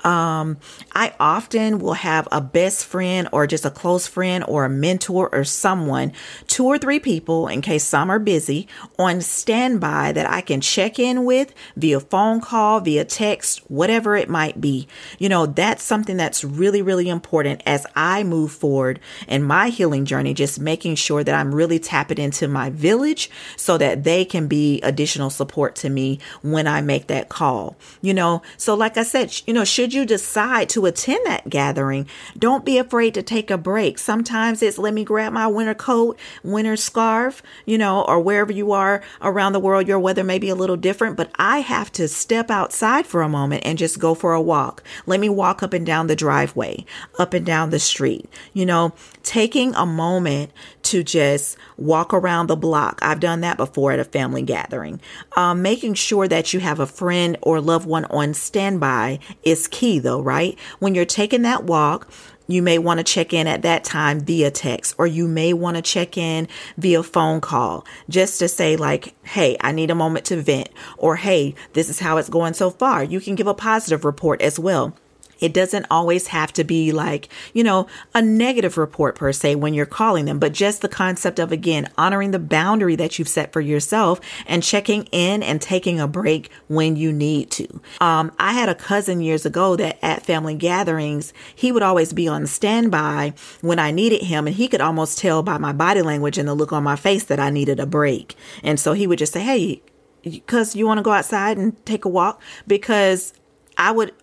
Um, 0.03 0.58
I 0.93 1.13
often 1.20 1.77
will 1.77 1.93
have 1.93 2.27
a 2.31 2.41
best 2.41 2.86
friend 2.86 3.29
or 3.31 3.46
just 3.46 3.65
a 3.65 3.70
close 3.70 4.08
friend 4.08 4.43
or 4.48 4.65
a 4.65 4.70
mentor 4.70 5.29
or 5.31 5.43
someone, 5.43 6.13
two 6.48 6.65
or 6.65 6.79
three 6.79 7.00
people, 7.00 7.48
in 7.48 7.62
case 7.62 7.84
some 7.84 8.10
are 8.10 8.17
busy, 8.20 8.67
on 8.98 9.22
standby 9.22 10.13
that 10.13 10.29
I 10.29 10.41
can 10.41 10.62
check 10.62 10.98
in 10.98 11.24
with 11.24 11.53
via 11.75 12.00
phone 12.00 12.41
call, 12.41 12.79
via 12.79 13.05
text, 13.05 13.60
whatever 13.70 14.15
it 14.15 14.29
might 14.29 14.60
be. 14.60 14.88
You 15.20 15.29
know, 15.29 15.46
that's 15.46 15.84
something 15.84 16.17
that's 16.17 16.43
really, 16.43 16.81
really 16.81 17.10
important 17.10 17.62
as 17.65 17.86
I 17.96 18.24
move 18.24 18.51
forward 18.51 19.00
in 19.27 19.43
my 19.43 19.70
healing 19.70 20.05
journey, 20.05 20.34
just 20.34 20.60
making 20.60 20.96
sure 20.96 21.24
that 21.24 21.36
I'm 21.36 21.53
really 21.53 21.77
tapping 21.77 22.17
into 22.17 22.48
my 22.48 22.72
village 22.72 23.29
so 23.55 23.77
that 23.77 23.91
they 23.96 24.26
can 24.26 24.48
be 24.48 24.82
additional 24.82 25.30
support 25.30 25.76
to 25.76 25.90
me 25.90 26.20
when 26.42 26.66
I 26.66 26.82
make 26.82 27.08
that 27.08 27.30
call. 27.30 27.76
You 28.02 28.14
know, 28.14 28.42
so 28.58 28.74
like 28.74 28.98
I 28.98 29.04
said, 29.04 29.42
you 29.46 29.54
know, 29.54 29.64
should 29.64 29.92
should 29.92 29.96
you 29.96 30.06
decide 30.06 30.70
to 30.70 30.86
attend 30.86 31.26
that 31.26 31.50
gathering, 31.50 32.08
don't 32.38 32.64
be 32.64 32.78
afraid 32.78 33.14
to 33.14 33.22
take 33.22 33.52
a 33.52 33.58
break. 33.58 33.98
Sometimes 33.98 34.62
it's 34.62 34.78
let 34.78 34.94
me 34.94 35.04
grab 35.04 35.34
my 35.34 35.48
winter 35.48 35.74
coat, 35.74 36.18
winter 36.44 36.78
scarf, 36.78 37.44
you 37.66 37.78
know, 37.78 38.04
or 38.04 38.22
wherever 38.22 38.54
you 38.54 38.72
are 38.72 39.02
around 39.22 39.52
the 39.52 39.60
world, 39.60 39.88
your 39.88 40.00
weather 40.00 40.24
may 40.24 40.40
be 40.40 40.50
a 40.50 40.56
little 40.56 40.78
different, 40.78 41.18
but 41.18 41.32
I 41.36 41.60
have 41.60 41.92
to 41.94 42.08
step 42.08 42.52
outside 42.52 43.06
for 43.06 43.22
a 43.22 43.28
moment 43.28 43.64
and 43.66 43.78
just 43.78 44.00
go 44.00 44.14
for 44.14 44.34
a 44.34 44.42
walk. 44.42 44.84
Let 45.08 45.20
me 45.20 45.30
walk 45.30 45.62
up 45.62 45.74
and 45.74 45.86
down 45.86 46.06
the 46.06 46.16
driveway, 46.16 46.86
up 47.20 47.34
and 47.34 47.46
down 47.46 47.72
the 47.72 47.80
street, 47.80 48.30
you 48.54 48.66
know, 48.66 48.94
taking 49.24 49.74
a 49.76 49.86
moment 49.86 50.52
to 50.84 51.04
just 51.04 51.58
walk 51.78 52.14
around 52.14 52.48
the 52.48 52.56
block. 52.56 53.00
I've 53.02 53.20
done 53.20 53.42
that 53.42 53.58
before 53.58 53.81
at 53.90 54.00
a 54.00 54.04
family 54.04 54.44
gathering. 54.44 55.02
Um, 55.36 55.62
making 55.62 55.96
sure 55.96 56.28
that 56.28 56.54
you 56.54 56.60
have 56.60 56.80
a 56.80 56.86
friend 56.86 57.38
or 57.42 57.60
loved 57.60 57.88
one 57.88 58.06
on 58.06 58.34
standby 58.36 59.20
is 59.44 59.68
key, 59.68 59.98
though, 59.98 60.22
right? 60.22 60.58
When 60.80 60.94
you're 60.94 61.06
taking 61.06 61.42
that 61.42 61.64
walk, 61.64 62.08
you 62.48 62.62
may 62.62 62.78
want 62.78 63.00
to 63.00 63.04
check 63.04 63.34
in 63.34 63.48
at 63.48 63.62
that 63.62 63.84
time 63.84 64.20
via 64.20 64.52
text, 64.52 64.96
or 64.98 65.08
you 65.08 65.28
may 65.28 65.54
want 65.54 65.78
to 65.78 65.82
check 65.82 66.18
in 66.18 66.48
via 66.78 67.02
phone 67.02 67.40
call 67.40 67.86
just 68.10 68.40
to 68.40 68.48
say, 68.48 68.76
like, 68.76 69.16
hey, 69.24 69.58
I 69.62 69.72
need 69.72 69.90
a 69.90 69.96
moment 69.96 70.26
to 70.26 70.42
vent, 70.42 70.70
or 70.98 71.16
hey, 71.16 71.56
this 71.74 71.90
is 71.90 72.00
how 72.00 72.18
it's 72.18 72.30
going 72.30 72.54
so 72.54 72.70
far. 72.70 73.04
You 73.04 73.22
can 73.22 73.36
give 73.36 73.48
a 73.48 73.54
positive 73.54 74.04
report 74.06 74.42
as 74.42 74.60
well. 74.60 74.94
It 75.42 75.54
doesn't 75.54 75.88
always 75.90 76.28
have 76.28 76.54
to 76.54 76.64
be 76.64 76.92
like, 76.92 77.28
you 77.54 77.64
know, 77.64 77.88
a 78.14 78.22
negative 78.22 78.78
report 78.78 79.16
per 79.16 79.34
se 79.34 79.56
when 79.56 79.74
you're 79.74 79.86
calling 79.86 80.26
them, 80.26 80.40
but 80.40 80.54
just 80.54 80.82
the 80.82 80.88
concept 80.88 81.40
of, 81.40 81.52
again, 81.52 81.90
honoring 81.98 82.32
the 82.32 82.40
boundary 82.40 82.96
that 82.96 83.18
you've 83.18 83.28
set 83.28 83.52
for 83.52 83.60
yourself 83.60 84.22
and 84.46 84.64
checking 84.64 85.06
in 85.06 85.42
and 85.42 85.62
taking 85.62 86.00
a 86.00 86.08
break 86.08 86.50
when 86.68 86.96
you 86.96 87.12
need 87.12 87.50
to. 87.52 87.82
Um, 88.00 88.32
I 88.40 88.54
had 88.54 88.70
a 88.70 88.76
cousin 88.76 89.22
years 89.22 89.46
ago 89.46 89.76
that 89.76 89.98
at 90.04 90.24
family 90.24 90.56
gatherings, 90.56 91.34
he 91.56 91.72
would 91.72 91.84
always 91.84 92.14
be 92.14 92.28
on 92.28 92.46
standby 92.46 93.34
when 93.62 93.80
I 93.80 93.92
needed 93.92 94.24
him, 94.24 94.46
and 94.48 94.56
he 94.56 94.68
could 94.68 94.82
almost 94.82 95.18
tell 95.18 95.42
by 95.42 95.58
my 95.58 95.74
body 95.74 96.02
language 96.02 96.38
and 96.38 96.48
the 96.48 96.54
look 96.54 96.72
on 96.72 96.84
my 96.84 96.96
face 96.96 97.24
that 97.26 97.40
I 97.40 97.50
needed 97.50 97.80
a 97.80 97.86
break. 97.88 98.36
And 98.64 98.80
so 98.80 98.94
he 98.94 99.08
would 99.08 99.20
just 99.20 99.34
say, 99.34 99.42
Hey, 99.42 99.82
because 100.24 100.76
you 100.76 100.86
want 100.86 101.00
to 101.00 101.04
go 101.04 101.12
outside 101.12 101.58
and 101.58 101.84
take 101.86 102.06
a 102.06 102.10
walk 102.10 102.42
because 102.68 103.34
I 103.78 103.92
would 103.92 104.14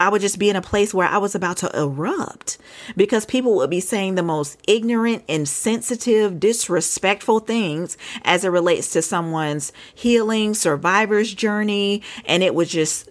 I 0.00 0.08
would 0.08 0.20
just 0.20 0.38
be 0.38 0.50
in 0.50 0.56
a 0.56 0.62
place 0.62 0.92
where 0.92 1.06
I 1.06 1.18
was 1.18 1.34
about 1.34 1.58
to 1.58 1.78
erupt 1.78 2.58
because 2.96 3.24
people 3.24 3.54
would 3.56 3.70
be 3.70 3.80
saying 3.80 4.14
the 4.14 4.22
most 4.22 4.58
ignorant, 4.66 5.24
insensitive, 5.28 6.40
disrespectful 6.40 7.40
things 7.40 7.96
as 8.24 8.44
it 8.44 8.48
relates 8.48 8.90
to 8.92 9.02
someone's 9.02 9.72
healing, 9.94 10.54
survivor's 10.54 11.32
journey. 11.32 12.02
And 12.26 12.42
it 12.42 12.54
was 12.54 12.70
just 12.70 13.08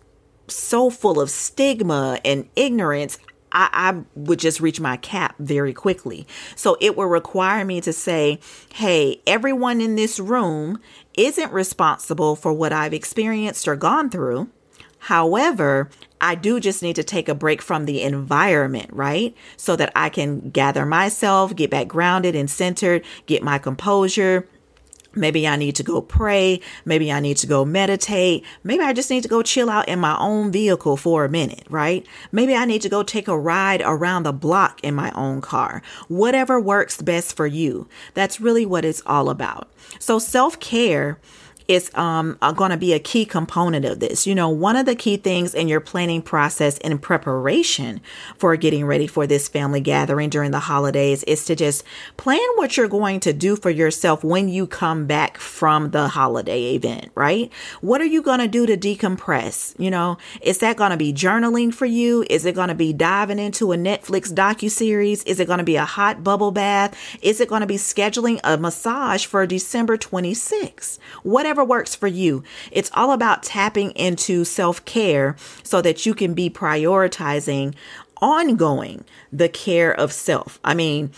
so 0.48 0.90
full 0.90 1.20
of 1.20 1.30
stigma 1.30 2.20
and 2.26 2.50
ignorance. 2.56 3.18
I, 3.54 3.70
I, 3.72 4.04
would 4.16 4.40
just 4.40 4.60
reach 4.60 4.80
my 4.80 4.98
cap 4.98 5.36
very 5.38 5.74
quickly. 5.74 6.28
So 6.56 6.76
it 6.82 6.98
would 6.98 7.06
require 7.06 7.64
me 7.64 7.82
to 7.82 7.94
say, 7.94 8.40
hey, 8.74 9.22
everyone 9.28 9.80
in 9.80 9.96
this 9.96 10.20
room 10.20 10.80
isn't 11.16 11.54
responsible 11.54 12.36
for 12.36 12.52
what 12.52 12.74
I've 12.74 12.94
experienced 12.94 13.68
or 13.68 13.76
gone 13.76 14.10
through. 14.10 14.50
However, 14.98 15.90
I 16.24 16.36
do 16.36 16.62
just 16.62 16.82
need 16.82 16.96
to 16.96 17.04
take 17.04 17.28
a 17.28 17.36
break 17.36 17.62
from 17.62 17.84
the 17.84 18.02
environment, 18.02 18.90
right? 18.94 19.36
So 19.58 19.76
that 19.76 19.92
I 19.94 20.08
can 20.08 20.52
gather 20.52 20.86
myself, 20.86 21.54
get 21.54 21.70
back 21.70 21.90
grounded 21.90 22.34
and 22.34 22.50
centered, 22.50 23.04
get 23.26 23.44
my 23.44 23.58
composure. 23.58 24.48
Maybe 25.16 25.46
I 25.46 25.58
need 25.58 25.76
to 25.76 25.84
go 25.84 26.02
pray. 26.02 26.62
Maybe 26.86 27.12
I 27.12 27.20
need 27.20 27.36
to 27.38 27.48
go 27.48 27.66
meditate. 27.66 28.46
Maybe 28.64 28.84
I 28.86 28.94
just 28.94 29.10
need 29.10 29.24
to 29.24 29.30
go 29.30 29.44
chill 29.44 29.70
out 29.70 29.90
in 29.90 30.00
my 30.00 30.18
own 30.18 30.50
vehicle 30.50 30.96
for 30.96 31.26
a 31.26 31.30
minute, 31.30 31.68
right? 31.70 32.08
Maybe 32.32 32.56
I 32.56 32.64
need 32.64 32.82
to 32.84 32.90
go 32.90 33.04
take 33.04 33.28
a 33.28 33.38
ride 33.38 33.82
around 33.84 34.24
the 34.24 34.32
block 34.32 34.80
in 34.82 34.96
my 34.96 35.12
own 35.12 35.42
car. 35.42 35.82
Whatever 36.08 36.58
works 36.58 37.02
best 37.02 37.36
for 37.36 37.46
you. 37.46 37.88
That's 38.14 38.40
really 38.40 38.66
what 38.66 38.86
it's 38.86 39.04
all 39.06 39.30
about. 39.30 39.70
So 40.00 40.20
self 40.20 40.58
care 40.62 41.20
is 41.68 41.94
um, 41.96 42.38
going 42.56 42.72
to 42.72 42.78
be 42.78 42.94
a 42.94 43.00
key 43.00 43.26
component 43.26 43.86
of 43.86 44.00
this. 44.00 44.28
You 44.28 44.36
know, 44.36 44.50
one 44.50 44.76
of 44.76 44.86
the 44.86 44.96
key 44.96 45.18
things 45.18 45.54
in 45.54 45.68
your 45.68 45.80
planning 45.80 46.22
process 46.22 46.78
in 46.80 46.98
preparation 46.98 48.02
for 48.38 48.56
getting 48.56 48.86
ready 48.86 49.08
for 49.08 49.28
this 49.28 49.48
family 49.48 49.82
gathering 49.82 50.30
during 50.30 50.52
the 50.52 50.60
holidays 50.60 51.24
is 51.24 51.46
to 51.46 51.56
just 51.56 51.84
plan 52.18 52.40
what 52.56 52.78
you're 52.78 52.88
going 52.88 53.20
to 53.22 53.34
do 53.34 53.56
for 53.56 53.70
yourself 53.70 54.24
when 54.24 54.50
you 54.50 54.68
come 54.68 55.06
back 55.06 55.38
from 55.38 55.92
the 55.92 56.08
holiday 56.08 56.76
event, 56.76 57.12
right? 57.16 57.52
What 57.82 58.02
are 58.02 58.06
you 58.06 58.22
going 58.22 58.40
to 58.40 58.48
do 58.48 58.66
to 58.66 58.78
decompress? 58.78 59.80
You 59.80 59.92
know, 59.92 60.18
is 60.42 60.60
that 60.60 60.78
going 60.78 60.92
to 60.92 60.98
be 60.98 61.14
journaling 61.14 61.74
for 61.74 61.86
you? 61.86 62.26
Is 62.30 62.46
it 62.46 62.56
going 62.56 62.70
to 62.70 62.76
be 62.76 62.94
diving 62.94 63.40
into 63.40 63.72
a 63.72 63.78
Netflix 63.78 64.34
docu 64.34 64.70
series? 64.70 65.24
Is 65.24 65.40
it 65.40 65.48
going 65.48 65.60
to 65.60 65.64
be 65.64 65.76
a 65.76 65.86
hot 65.86 66.24
bubble 66.24 66.52
bath? 66.52 66.98
Is 67.22 67.40
it 67.40 67.50
going 67.50 67.62
to 67.62 67.68
be 67.68 67.76
scheduling 67.76 68.40
a 68.44 68.58
massage 68.58 69.26
for 69.26 69.46
December 69.46 69.98
26th? 69.98 71.00
Whatever 71.24 71.53
whatever 71.54 71.70
works 71.70 71.94
for 71.94 72.08
you. 72.08 72.44
It's 72.72 72.90
all 72.96 73.12
about 73.12 73.44
tapping 73.44 73.92
into 73.92 74.44
self 74.44 74.84
care 74.86 75.36
so 75.62 75.82
that 75.84 76.04
you 76.04 76.16
can 76.16 76.34
be 76.34 76.50
prioritizing 76.50 77.76
ongoing 78.22 79.06
the 79.32 79.50
care 79.50 79.94
of 79.94 80.12
self. 80.12 80.60
I 80.64 80.74
mean, 80.74 81.12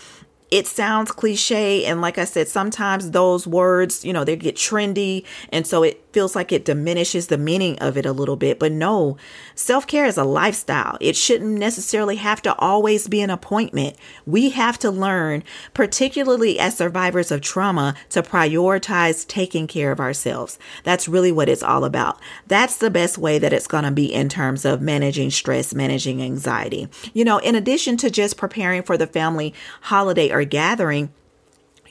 it 0.52 0.68
sounds 0.68 1.12
cliche 1.12 1.86
and 1.86 2.02
like 2.02 2.20
i 2.20 2.24
said 2.24 2.48
sometimes 2.48 3.12
those 3.12 3.48
words 3.48 4.06
you 4.06 4.14
know 4.14 4.24
they 4.24 4.36
get 4.36 4.56
trendy 4.56 5.26
and 5.50 5.66
so 5.66 5.82
it 5.82 6.05
feels 6.16 6.34
like 6.34 6.54
it 6.54 6.64
diminishes 6.64 7.28
the 7.28 7.38
meaning 7.38 7.78
of 7.80 7.98
it 7.98 8.06
a 8.06 8.14
little 8.14 8.38
bit. 8.38 8.58
But 8.58 8.72
no, 8.72 9.18
self 9.54 9.86
care 9.86 10.06
is 10.06 10.18
a 10.18 10.24
lifestyle. 10.24 10.98
It 11.02 11.18
shouldn't 11.18 11.60
necessarily 11.60 12.16
have 12.16 12.42
to 12.44 12.56
always 12.56 13.10
be 13.10 13.20
an 13.20 13.30
appointment. 13.30 13.98
We 14.26 14.52
have 14.52 14.80
to 14.80 14.90
learn, 14.90 15.44
particularly 15.74 16.58
as 16.58 16.78
survivors 16.78 17.32
of 17.32 17.42
trauma, 17.42 17.96
to 18.12 18.24
prioritize 18.24 19.28
taking 19.28 19.68
care 19.68 19.92
of 19.92 20.00
ourselves. 20.00 20.58
That's 20.86 21.10
really 21.10 21.34
what 21.34 21.50
it's 21.50 21.62
all 21.62 21.84
about. 21.84 22.18
That's 22.48 22.78
the 22.78 22.90
best 22.90 23.18
way 23.18 23.38
that 23.38 23.52
it's 23.52 23.68
going 23.68 23.84
to 23.84 23.92
be 23.92 24.14
in 24.14 24.30
terms 24.30 24.64
of 24.64 24.82
managing 24.82 25.32
stress, 25.32 25.76
managing 25.76 26.22
anxiety. 26.22 26.88
You 27.14 27.26
know, 27.26 27.40
in 27.40 27.56
addition 27.56 27.98
to 27.98 28.10
just 28.10 28.38
preparing 28.38 28.84
for 28.84 28.96
the 28.96 29.06
family 29.06 29.54
holiday 29.82 30.32
or 30.32 30.46
gathering, 30.46 31.12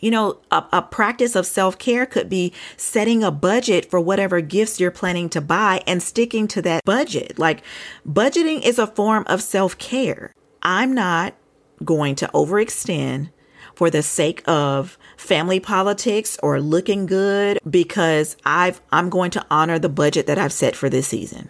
you 0.05 0.11
know, 0.11 0.39
a, 0.51 0.63
a 0.71 0.83
practice 0.83 1.35
of 1.35 1.47
self 1.47 1.79
care 1.79 2.05
could 2.05 2.29
be 2.29 2.53
setting 2.77 3.25
a 3.25 3.31
budget 3.31 3.91
for 3.91 3.99
whatever 3.99 4.43
gifts 4.43 4.79
you're 4.79 4.91
planning 4.91 5.31
to 5.31 5.41
buy 5.41 5.83
and 5.87 6.03
sticking 6.03 6.47
to 6.49 6.61
that 6.61 6.85
budget. 6.85 7.39
Like, 7.39 7.63
budgeting 8.07 8.63
is 8.63 8.79
a 8.79 8.87
form 8.87 9.25
of 9.29 9.41
self 9.41 9.79
care. 9.79 10.35
I'm 10.63 10.93
not 10.93 11.35
going 11.83 12.17
to 12.17 12.31
overextend 12.35 13.31
for 13.75 13.89
the 13.89 14.03
sake 14.03 14.47
of 14.47 14.99
family 15.17 15.59
politics 15.59 16.37
or 16.43 16.61
looking 16.61 17.07
good 17.07 17.59
because 17.69 18.37
I've 18.45 18.83
I'm 18.93 19.09
going 19.09 19.31
to 19.31 19.47
honor 19.51 19.79
the 19.79 19.89
budget 19.89 20.27
that 20.27 20.37
I've 20.37 20.53
set 20.53 20.77
for 20.77 20.91
this 20.91 21.09
season. 21.09 21.49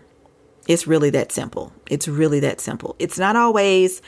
It's 0.69 0.87
really 0.87 1.11
that 1.11 1.33
simple. 1.33 1.73
It's 1.91 2.07
really 2.07 2.39
that 2.41 2.61
simple. 2.61 2.95
It's 3.01 3.19
not 3.19 3.35
always 3.35 4.01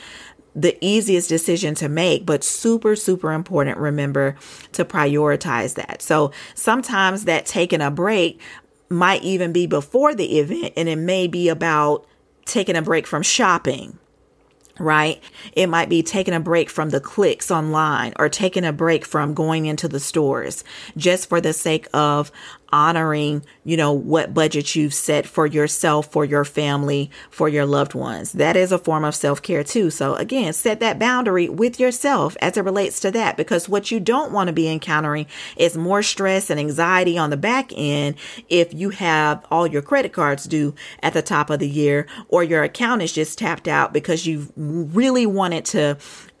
the 0.57 0.75
easiest 0.81 1.29
decision 1.29 1.75
to 1.75 1.87
make, 1.87 2.25
but 2.25 2.43
super, 2.43 2.95
super 2.95 3.31
important. 3.31 3.77
Remember 3.77 4.35
to 4.71 4.83
prioritize 4.83 5.75
that. 5.75 6.01
So 6.01 6.31
sometimes 6.55 7.25
that 7.25 7.45
taking 7.45 7.79
a 7.79 7.91
break 7.91 8.41
might 8.89 9.23
even 9.23 9.53
be 9.53 9.67
before 9.67 10.15
the 10.15 10.39
event 10.39 10.73
and 10.75 10.89
it 10.89 10.95
may 10.95 11.27
be 11.27 11.47
about 11.47 12.07
taking 12.45 12.75
a 12.75 12.81
break 12.81 13.05
from 13.05 13.21
shopping 13.21 13.99
right? 14.79 15.21
It 15.53 15.67
might 15.67 15.89
be 15.89 16.03
taking 16.03 16.33
a 16.33 16.39
break 16.39 16.69
from 16.69 16.89
the 16.89 16.99
clicks 16.99 17.49
online 17.49 18.13
or 18.17 18.29
taking 18.29 18.63
a 18.63 18.73
break 18.73 19.05
from 19.05 19.33
going 19.33 19.65
into 19.65 19.87
the 19.87 19.99
stores 19.99 20.63
just 20.95 21.29
for 21.29 21.41
the 21.41 21.53
sake 21.53 21.87
of 21.93 22.31
honoring, 22.71 23.43
you 23.63 23.77
know, 23.77 23.91
what 23.91 24.33
budget 24.33 24.75
you've 24.75 24.93
set 24.93 25.25
for 25.25 25.45
yourself, 25.45 26.11
for 26.11 26.25
your 26.25 26.45
family, 26.45 27.09
for 27.29 27.49
your 27.49 27.65
loved 27.65 27.93
ones. 27.93 28.33
That 28.33 28.55
is 28.55 28.71
a 28.71 28.77
form 28.77 29.03
of 29.03 29.15
self 29.15 29.41
care 29.41 29.63
too. 29.63 29.89
So 29.89 30.15
again, 30.15 30.53
set 30.53 30.79
that 30.79 30.99
boundary 30.99 31.49
with 31.49 31.79
yourself 31.79 32.35
as 32.41 32.57
it 32.57 32.63
relates 32.63 32.99
to 33.01 33.11
that 33.11 33.37
because 33.37 33.69
what 33.69 33.91
you 33.91 33.99
don't 33.99 34.31
want 34.31 34.47
to 34.47 34.53
be 34.53 34.69
encountering 34.69 35.27
is 35.55 35.77
more 35.77 36.03
stress 36.03 36.49
and 36.49 36.59
anxiety 36.59 37.17
on 37.17 37.29
the 37.29 37.37
back 37.37 37.71
end 37.75 38.15
if 38.49 38.73
you 38.73 38.89
have 38.89 39.45
all 39.51 39.67
your 39.67 39.81
credit 39.81 40.13
cards 40.13 40.45
due 40.45 40.73
at 41.01 41.13
the 41.13 41.21
top 41.21 41.49
of 41.49 41.59
the 41.59 41.69
year 41.69 42.07
or 42.27 42.43
your 42.43 42.63
account 42.63 43.01
is 43.01 43.13
just 43.13 43.37
tapped 43.37 43.67
out 43.67 43.93
because 43.93 44.25
you 44.25 44.51
really 44.55 45.25
wanted 45.25 45.65
to 45.65 45.97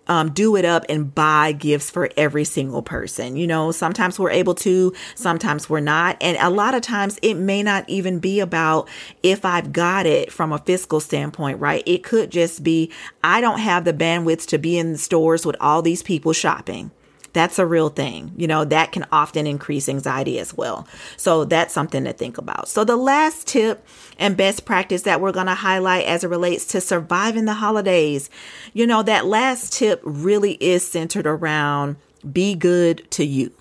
um, 0.07 0.31
do 0.31 0.55
it 0.55 0.65
up 0.65 0.85
and 0.89 1.13
buy 1.13 1.51
gifts 1.51 1.89
for 1.89 2.09
every 2.17 2.43
single 2.43 2.81
person. 2.81 3.35
You 3.35 3.47
know, 3.47 3.71
sometimes 3.71 4.19
we're 4.19 4.31
able 4.31 4.55
to, 4.55 4.93
sometimes 5.15 5.69
we're 5.69 5.79
not. 5.79 6.17
And 6.21 6.37
a 6.39 6.49
lot 6.49 6.73
of 6.73 6.81
times 6.81 7.19
it 7.21 7.35
may 7.35 7.63
not 7.63 7.89
even 7.89 8.19
be 8.19 8.39
about 8.39 8.87
if 9.23 9.45
I've 9.45 9.71
got 9.71 10.05
it 10.05 10.31
from 10.31 10.51
a 10.51 10.59
fiscal 10.59 10.99
standpoint, 10.99 11.59
right? 11.59 11.83
It 11.85 12.03
could 12.03 12.31
just 12.31 12.63
be, 12.63 12.91
I 13.23 13.41
don't 13.41 13.59
have 13.59 13.85
the 13.85 13.93
bandwidth 13.93 14.47
to 14.47 14.57
be 14.57 14.77
in 14.77 14.91
the 14.93 14.97
stores 14.97 15.45
with 15.45 15.55
all 15.59 15.81
these 15.81 16.03
people 16.03 16.33
shopping. 16.33 16.91
That's 17.37 17.59
a 17.59 17.67
real 17.67 17.89
thing. 17.89 18.31
You 18.35 18.47
know, 18.47 18.65
that 18.65 18.91
can 18.91 19.05
often 19.11 19.45
increase 19.45 19.87
anxiety 19.87 20.39
as 20.39 20.57
well. 20.57 20.87
So 21.17 21.45
that's 21.45 21.71
something 21.71 22.03
to 22.05 22.11
think 22.11 22.39
about. 22.39 22.67
So 22.67 22.83
the 22.83 22.95
last 22.95 23.45
tip 23.45 23.85
and 24.17 24.35
best 24.35 24.65
practice 24.65 25.03
that 25.03 25.21
we're 25.21 25.31
going 25.31 25.45
to 25.45 25.53
highlight 25.53 26.05
as 26.05 26.23
it 26.23 26.29
relates 26.29 26.65
to 26.69 26.81
surviving 26.81 27.45
the 27.45 27.53
holidays, 27.53 28.31
you 28.73 28.87
know, 28.87 29.03
that 29.03 29.27
last 29.27 29.71
tip 29.71 30.01
really 30.03 30.53
is 30.53 30.87
centered 30.87 31.27
around 31.27 31.97
be 32.33 32.55
good 32.55 33.05
to 33.11 33.23
you. 33.23 33.51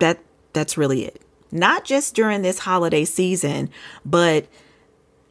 That 0.00 0.18
that's 0.52 0.76
really 0.76 1.04
it. 1.04 1.22
Not 1.52 1.84
just 1.84 2.16
during 2.16 2.42
this 2.42 2.58
holiday 2.58 3.04
season, 3.04 3.70
but 4.04 4.48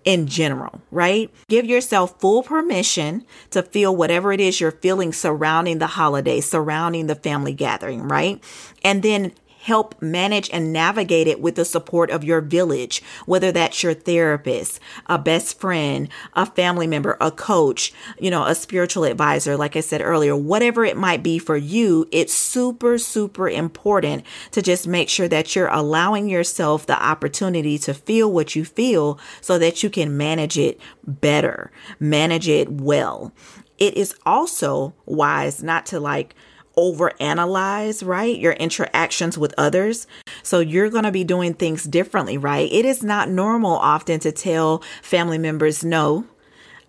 in 0.06 0.28
general, 0.28 0.82
right? 0.92 1.30
Give 1.48 1.66
yourself 1.66 2.20
full 2.20 2.44
permission 2.44 3.26
to 3.52 3.64
feel 3.64 3.96
whatever 3.96 4.34
it 4.34 4.42
is 4.42 4.60
you're 4.60 4.72
feeling 4.72 5.14
surrounding 5.14 5.80
the 5.80 5.88
holiday, 5.88 6.42
surrounding 6.42 7.08
the 7.08 7.16
family 7.16 7.54
gathering, 7.54 8.04
right? 8.08 8.44
And 8.84 9.04
then 9.04 9.34
help 9.64 9.96
manage 10.02 10.50
and 10.52 10.74
navigate 10.74 11.26
it 11.26 11.40
with 11.40 11.56
the 11.56 11.64
support 11.64 12.12
of 12.12 12.22
your 12.22 12.42
village, 12.42 13.02
whether 13.26 13.50
that's 13.50 13.82
your 13.82 13.94
therapist, 13.94 14.78
a 15.08 15.18
best 15.18 15.58
friend, 15.58 16.10
a 16.34 16.46
family 16.46 16.86
member, 16.86 17.16
a 17.22 17.32
coach, 17.32 17.94
you 18.20 18.30
know, 18.30 18.46
a 18.46 18.54
spiritual 18.54 19.06
advisor, 19.06 19.56
like 19.56 19.78
I 19.78 19.80
said 19.80 20.02
earlier, 20.02 20.36
whatever 20.36 20.84
it 20.84 20.98
might 20.98 21.24
be 21.24 21.40
for 21.40 21.56
you, 21.56 22.10
it's 22.12 22.34
super, 22.34 22.98
super 22.98 23.48
important 23.48 24.26
to 24.52 24.62
just 24.62 24.86
make 24.86 25.08
sure 25.08 25.30
that 25.30 25.56
you're 25.56 25.68
allowing 25.68 26.28
yourself 26.28 26.86
the 26.86 27.02
opportunity 27.02 27.78
to 27.78 27.94
feel 27.94 28.30
what 28.30 28.58
you 28.58 28.66
feel 28.66 29.18
so 29.40 29.58
that 29.58 29.82
you 29.82 29.90
can 29.90 30.18
manage 30.18 30.58
it 30.58 30.78
better, 31.08 31.72
manage 32.02 32.50
it 32.50 32.70
well. 32.70 33.32
It 33.78 33.96
is 33.96 34.14
also 34.26 34.94
wise 35.06 35.64
not 35.64 35.86
to 35.88 36.02
like, 36.02 36.36
overanalyze, 36.78 38.06
right? 38.06 38.38
Your 38.38 38.54
interactions 38.54 39.38
with 39.38 39.54
others. 39.58 40.08
So 40.42 40.60
you're 40.60 40.90
going 40.90 41.04
to 41.04 41.12
be 41.12 41.24
doing 41.24 41.54
things 41.54 41.84
differently, 41.84 42.38
right? 42.38 42.72
It 42.72 42.86
is 42.86 43.04
not 43.04 43.30
normal 43.30 43.78
often 43.78 44.20
to 44.22 44.32
tell 44.32 44.84
family 45.02 45.38
members 45.38 45.84
no. 45.84 46.26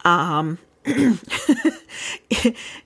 Um, 0.05 0.59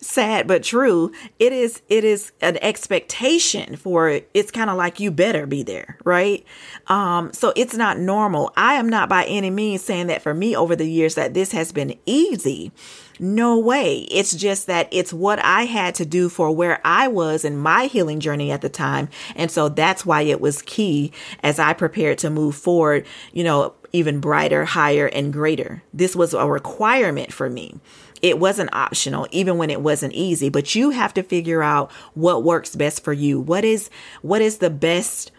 sad 0.01 0.47
but 0.47 0.63
true 0.63 1.11
it 1.41 1.53
is 1.53 1.83
it 1.89 2.05
is 2.05 2.31
an 2.41 2.57
expectation 2.63 3.75
for 3.75 4.21
it's 4.35 4.53
kind 4.53 4.71
of 4.71 4.77
like 4.77 5.01
you 5.01 5.11
better 5.11 5.47
be 5.47 5.65
there 5.65 5.99
right 6.05 6.45
um 6.87 7.33
so 7.33 7.53
it's 7.57 7.75
not 7.75 7.99
normal 7.99 8.53
i 8.57 8.75
am 8.75 8.89
not 8.89 9.09
by 9.09 9.25
any 9.25 9.51
means 9.51 9.83
saying 9.83 10.07
that 10.07 10.23
for 10.23 10.33
me 10.33 10.55
over 10.55 10.77
the 10.77 10.89
years 10.89 11.17
that 11.17 11.35
this 11.35 11.51
has 11.51 11.73
been 11.73 11.99
easy 12.07 12.71
no 13.21 13.59
way. 13.59 14.07
It's 14.11 14.35
just 14.35 14.67
that 14.67 14.89
it's 14.91 15.13
what 15.13 15.39
I 15.45 15.63
had 15.63 15.95
to 15.97 16.07
do 16.07 16.29
for 16.29 16.51
where 16.51 16.81
I 16.85 17.09
was 17.09 17.45
in 17.45 17.57
my 17.57 17.87
healing 17.87 18.21
journey 18.21 18.51
at 18.51 18.61
the 18.61 18.69
time. 18.69 19.09
And 19.35 19.51
so 19.51 19.69
that's 19.69 20.07
why 20.07 20.23
it 20.23 20.41
was 20.41 20.63
key 20.63 21.13
as 21.43 21.59
I 21.59 21.73
prepared 21.73 22.19
to 22.19 22.31
move 22.31 22.55
forward, 22.57 23.07
you 23.33 23.45
know, 23.45 23.75
even 23.93 24.21
brighter, 24.21 24.65
higher, 24.65 25.07
and 25.07 25.33
greater. 25.33 25.83
This 25.93 26.15
was 26.15 26.35
a 26.35 26.47
requirement 26.47 27.33
for 27.33 27.49
me. 27.49 27.81
It 28.21 28.39
wasn't 28.39 28.75
optional, 28.75 29.29
even 29.31 29.59
when 29.59 29.71
it 29.71 29.81
wasn't 29.81 30.13
easy, 30.13 30.49
but 30.49 30.75
you 30.75 30.91
have 30.91 31.15
to 31.15 31.23
figure 31.23 31.63
out 31.63 31.93
what 32.15 32.43
works 32.43 32.75
best 32.75 33.05
for 33.05 33.13
you. 33.13 33.41
What 33.41 33.65
is, 33.65 33.91
what 34.23 34.43
is 34.43 34.59
the 34.59 34.71
best 34.71 35.31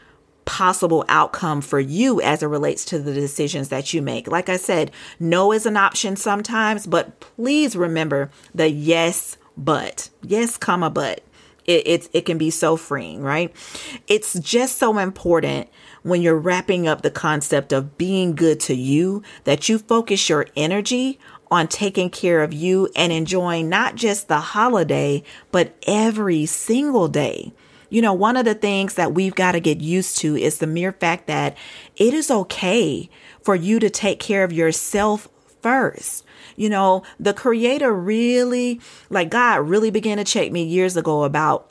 possible 0.50 1.06
outcome 1.10 1.62
for 1.62 1.80
you 1.80 2.20
as 2.22 2.42
it 2.42 2.48
relates 2.48 2.84
to 2.84 2.98
the 2.98 3.14
decisions 3.14 3.70
that 3.70 3.94
you 3.94 4.02
make. 4.02 4.28
Like 4.28 4.50
I 4.50 4.58
said, 4.58 4.90
no 5.20 5.52
is 5.52 5.68
an 5.68 5.78
option 5.78 6.16
sometimes, 6.16 6.88
but 6.88 7.20
please 7.20 7.76
remember 7.76 8.32
the 8.56 8.68
yes, 8.68 9.38
but. 9.56 10.10
Yes, 10.24 10.58
comma, 10.58 10.90
but. 10.90 11.22
It, 11.66 11.86
it, 11.86 12.10
it 12.14 12.22
can 12.26 12.40
be 12.40 12.50
so 12.50 12.78
freeing, 12.78 13.22
right? 13.22 13.56
It's 14.08 14.40
just 14.40 14.80
so 14.80 14.98
important 14.98 15.70
when 16.02 16.24
you're 16.24 16.36
wrapping 16.36 16.88
up 16.88 17.04
the 17.04 17.12
concept 17.12 17.72
of 17.72 17.96
being 17.96 18.34
good 18.34 18.60
to 18.62 18.74
you 18.74 19.22
that 19.44 19.70
you 19.70 19.78
focus 19.78 20.30
your 20.30 20.48
energy 20.56 21.20
on 21.52 21.68
taking 21.68 22.10
care 22.10 22.42
of 22.42 22.54
you 22.54 22.90
and 22.96 23.14
enjoying 23.14 23.70
not 23.70 23.94
just 23.94 24.28
the 24.28 24.40
holiday, 24.40 25.22
but 25.52 25.76
every 25.86 26.48
single 26.48 27.08
day. 27.08 27.54
You 27.90 28.02
know, 28.02 28.14
one 28.14 28.38
of 28.38 28.46
the 28.46 28.56
things 28.56 28.96
that 28.96 29.14
we've 29.14 29.36
got 29.36 29.54
to 29.54 29.60
get 29.60 29.82
used 29.82 30.18
to 30.20 30.36
is 30.36 30.60
the 30.60 30.68
mere 30.68 30.92
fact 30.92 31.28
that 31.28 31.58
it 31.96 32.14
is 32.14 32.30
okay 32.30 33.10
for 33.42 33.56
you 33.56 33.80
to 33.80 33.90
take 33.90 34.20
care 34.20 34.44
of 34.44 34.54
yourself 34.54 35.28
first. 35.62 36.26
You 36.56 36.70
know, 36.70 37.04
the 37.20 37.34
creator 37.34 37.94
really, 37.94 38.80
like 39.10 39.30
God 39.30 39.68
really 39.68 39.92
began 39.92 40.18
to 40.18 40.24
check 40.24 40.52
me 40.52 40.64
years 40.64 40.98
ago 40.98 41.24
about 41.24 41.70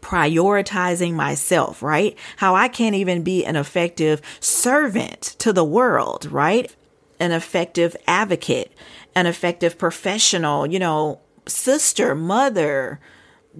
prioritizing 0.00 1.14
myself, 1.14 1.82
right? 1.82 2.16
How 2.36 2.54
I 2.54 2.68
can't 2.68 2.94
even 2.94 3.22
be 3.22 3.44
an 3.44 3.56
effective 3.56 4.20
servant 4.38 5.22
to 5.38 5.52
the 5.52 5.64
world, 5.64 6.26
right? 6.30 6.74
An 7.18 7.32
effective 7.32 7.96
advocate, 8.06 8.72
an 9.14 9.26
effective 9.26 9.78
professional, 9.78 10.66
you 10.66 10.78
know, 10.78 11.20
sister, 11.46 12.14
mother, 12.14 13.00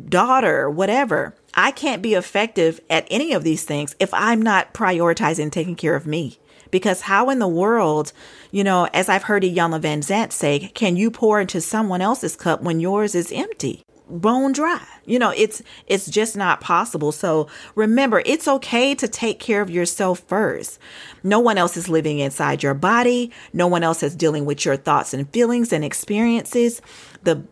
daughter, 0.08 0.68
whatever 0.68 1.34
I 1.54 1.70
can't 1.70 2.02
be 2.02 2.14
effective 2.14 2.80
at 2.90 3.06
any 3.10 3.32
of 3.32 3.44
these 3.44 3.64
things 3.64 3.94
if 4.00 4.12
I'm 4.12 4.42
not 4.42 4.74
prioritizing 4.74 5.50
taking 5.52 5.76
care 5.76 5.94
of 5.94 6.06
me. 6.06 6.38
Because 6.70 7.02
how 7.02 7.30
in 7.30 7.38
the 7.38 7.46
world, 7.46 8.12
you 8.50 8.64
know, 8.64 8.88
as 8.92 9.08
I've 9.08 9.22
heard 9.24 9.44
Iyanla 9.44 9.80
Vanzant 9.80 10.32
say, 10.32 10.72
can 10.74 10.96
you 10.96 11.10
pour 11.10 11.40
into 11.40 11.60
someone 11.60 12.00
else's 12.00 12.34
cup 12.34 12.62
when 12.62 12.80
yours 12.80 13.14
is 13.14 13.30
empty? 13.30 13.84
bone 14.08 14.52
dry. 14.52 14.84
You 15.06 15.18
know, 15.18 15.30
it's 15.30 15.62
it's 15.86 16.06
just 16.06 16.36
not 16.36 16.60
possible. 16.60 17.12
So 17.12 17.48
remember, 17.74 18.22
it's 18.24 18.48
okay 18.48 18.94
to 18.94 19.08
take 19.08 19.38
care 19.38 19.60
of 19.60 19.70
yourself 19.70 20.20
first. 20.26 20.78
No 21.22 21.40
one 21.40 21.58
else 21.58 21.76
is 21.76 21.88
living 21.88 22.18
inside 22.18 22.62
your 22.62 22.74
body. 22.74 23.30
No 23.52 23.66
one 23.66 23.82
else 23.82 24.02
is 24.02 24.14
dealing 24.14 24.44
with 24.44 24.64
your 24.64 24.76
thoughts 24.76 25.14
and 25.14 25.30
feelings 25.30 25.72
and 25.72 25.84
experiences. 25.84 26.80
The 27.22 27.44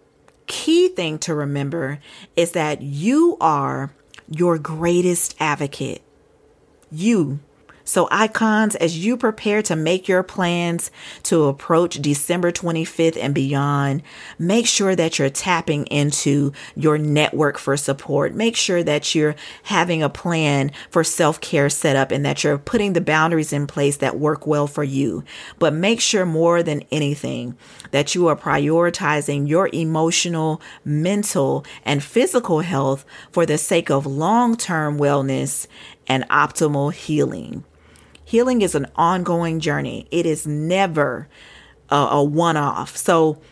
key 0.46 0.88
thing 0.88 1.18
to 1.20 1.34
remember 1.34 1.98
is 2.36 2.52
that 2.52 2.82
you 2.82 3.36
are 3.40 3.94
your 4.28 4.58
greatest 4.58 5.34
advocate. 5.38 6.02
You, 6.90 7.40
So, 7.84 8.06
icons, 8.10 8.76
as 8.76 9.04
you 9.04 9.16
prepare 9.16 9.60
to 9.62 9.74
make 9.74 10.06
your 10.06 10.22
plans 10.22 10.90
to 11.24 11.44
approach 11.44 12.00
December 12.00 12.52
25th 12.52 13.18
and 13.20 13.34
beyond, 13.34 14.02
make 14.38 14.66
sure 14.66 14.94
that 14.94 15.18
you're 15.18 15.30
tapping 15.30 15.86
into 15.86 16.52
your 16.76 16.96
network 16.96 17.58
for 17.58 17.76
support. 17.76 18.34
Make 18.34 18.56
sure 18.56 18.84
that 18.84 19.14
you're 19.14 19.34
having 19.64 20.02
a 20.02 20.08
plan 20.08 20.70
for 20.90 21.02
self 21.02 21.40
care 21.40 21.68
set 21.68 21.96
up 21.96 22.12
and 22.12 22.24
that 22.24 22.44
you're 22.44 22.58
putting 22.58 22.92
the 22.92 23.00
boundaries 23.00 23.52
in 23.52 23.66
place 23.66 23.96
that 23.96 24.18
work 24.18 24.46
well 24.46 24.66
for 24.66 24.84
you. 24.84 25.24
But 25.58 25.74
make 25.74 26.00
sure 26.00 26.24
more 26.24 26.62
than 26.62 26.84
anything 26.92 27.56
that 27.90 28.14
you 28.14 28.28
are 28.28 28.36
prioritizing 28.36 29.48
your 29.48 29.68
emotional, 29.72 30.60
mental, 30.84 31.64
and 31.84 32.02
physical 32.02 32.60
health 32.60 33.04
for 33.32 33.44
the 33.44 33.58
sake 33.58 33.90
of 33.90 34.06
long 34.06 34.56
term 34.56 34.98
wellness 34.98 35.66
and 36.06 36.28
optimal 36.28 36.92
healing. 36.92 37.64
Healing 38.32 38.62
is 38.62 38.74
an 38.74 38.86
ongoing 38.96 39.60
journey, 39.60 40.06
it 40.10 40.24
is 40.24 40.46
never 40.46 41.28
a, 41.90 41.96
a 41.96 42.24
one 42.24 42.56
off. 42.56 42.96
So 42.96 43.42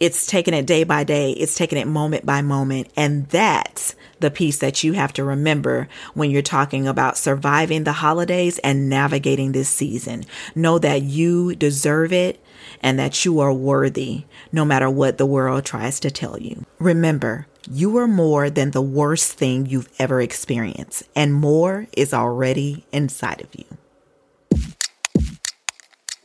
it's 0.00 0.24
taking 0.24 0.54
it 0.54 0.64
day 0.64 0.82
by 0.82 1.04
day, 1.04 1.32
it's 1.32 1.54
taking 1.54 1.76
it 1.76 1.86
moment 1.86 2.24
by 2.24 2.40
moment. 2.40 2.88
And 2.96 3.26
that's 3.26 3.94
the 4.20 4.30
piece 4.30 4.60
that 4.60 4.82
you 4.82 4.94
have 4.94 5.12
to 5.12 5.24
remember 5.24 5.88
when 6.14 6.30
you're 6.30 6.40
talking 6.40 6.88
about 6.88 7.18
surviving 7.18 7.84
the 7.84 7.92
holidays 7.92 8.58
and 8.60 8.88
navigating 8.88 9.52
this 9.52 9.68
season. 9.68 10.24
Know 10.54 10.78
that 10.78 11.02
you 11.02 11.54
deserve 11.54 12.10
it 12.10 12.42
and 12.80 12.98
that 12.98 13.26
you 13.26 13.40
are 13.40 13.52
worthy 13.52 14.24
no 14.50 14.64
matter 14.64 14.88
what 14.88 15.18
the 15.18 15.26
world 15.26 15.66
tries 15.66 16.00
to 16.00 16.10
tell 16.10 16.40
you. 16.40 16.64
Remember, 16.78 17.46
you 17.70 17.98
are 17.98 18.08
more 18.08 18.48
than 18.48 18.70
the 18.70 18.80
worst 18.80 19.34
thing 19.34 19.66
you've 19.66 19.92
ever 19.98 20.22
experienced, 20.22 21.02
and 21.14 21.34
more 21.34 21.88
is 21.94 22.14
already 22.14 22.86
inside 22.90 23.42
of 23.42 23.48
you. 23.54 23.66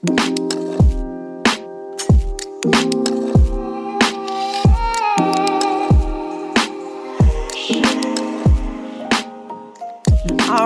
All 0.01 0.07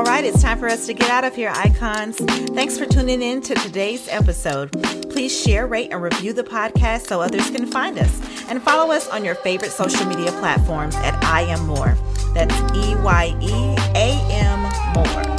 right, 0.03 0.23
it's 0.23 0.43
time 0.43 0.59
for 0.59 0.67
us 0.67 0.85
to 0.85 0.93
get 0.93 1.09
out 1.09 1.23
of 1.23 1.33
here, 1.33 1.49
icons. 1.49 2.17
Thanks 2.17 2.77
for 2.77 2.85
tuning 2.85 3.23
in 3.23 3.41
to 3.41 3.55
today's 3.55 4.07
episode. 4.07 4.71
Please 5.09 5.35
share, 5.35 5.65
rate, 5.65 5.91
and 5.91 5.99
review 6.03 6.33
the 6.33 6.43
podcast 6.43 7.07
so 7.07 7.19
others 7.19 7.49
can 7.49 7.65
find 7.65 7.97
us. 7.97 8.21
And 8.49 8.61
follow 8.61 8.93
us 8.93 9.09
on 9.09 9.25
your 9.25 9.33
favorite 9.33 9.71
social 9.71 10.05
media 10.05 10.31
platforms 10.33 10.93
at 10.97 11.15
I 11.23 11.41
Am 11.41 11.65
More. 11.65 11.97
That's 12.35 12.53
E 12.75 12.95
Y 12.97 13.35
E 13.41 13.75
A 13.95 14.27
M 14.29 14.61
More. 14.93 15.32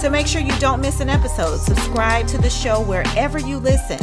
To 0.00 0.08
make 0.08 0.26
sure 0.26 0.40
you 0.40 0.58
don't 0.58 0.80
miss 0.80 1.00
an 1.00 1.10
episode, 1.10 1.58
subscribe 1.58 2.26
to 2.28 2.38
the 2.38 2.48
show 2.48 2.80
wherever 2.80 3.38
you 3.38 3.58
listen. 3.58 3.98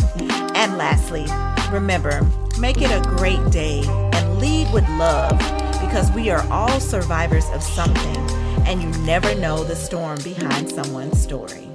And 0.55 0.77
lastly, 0.77 1.25
remember, 1.71 2.21
make 2.59 2.83
it 2.83 2.91
a 2.91 3.01
great 3.17 3.43
day 3.49 3.81
and 4.13 4.37
lead 4.37 4.71
with 4.71 4.87
love 4.89 5.39
because 5.81 6.11
we 6.11 6.29
are 6.29 6.45
all 6.51 6.79
survivors 6.79 7.45
of 7.49 7.63
something 7.63 8.17
and 8.67 8.83
you 8.83 8.89
never 9.05 9.33
know 9.33 9.63
the 9.63 9.75
storm 9.75 10.21
behind 10.21 10.69
someone's 10.69 11.19
story. 11.19 11.67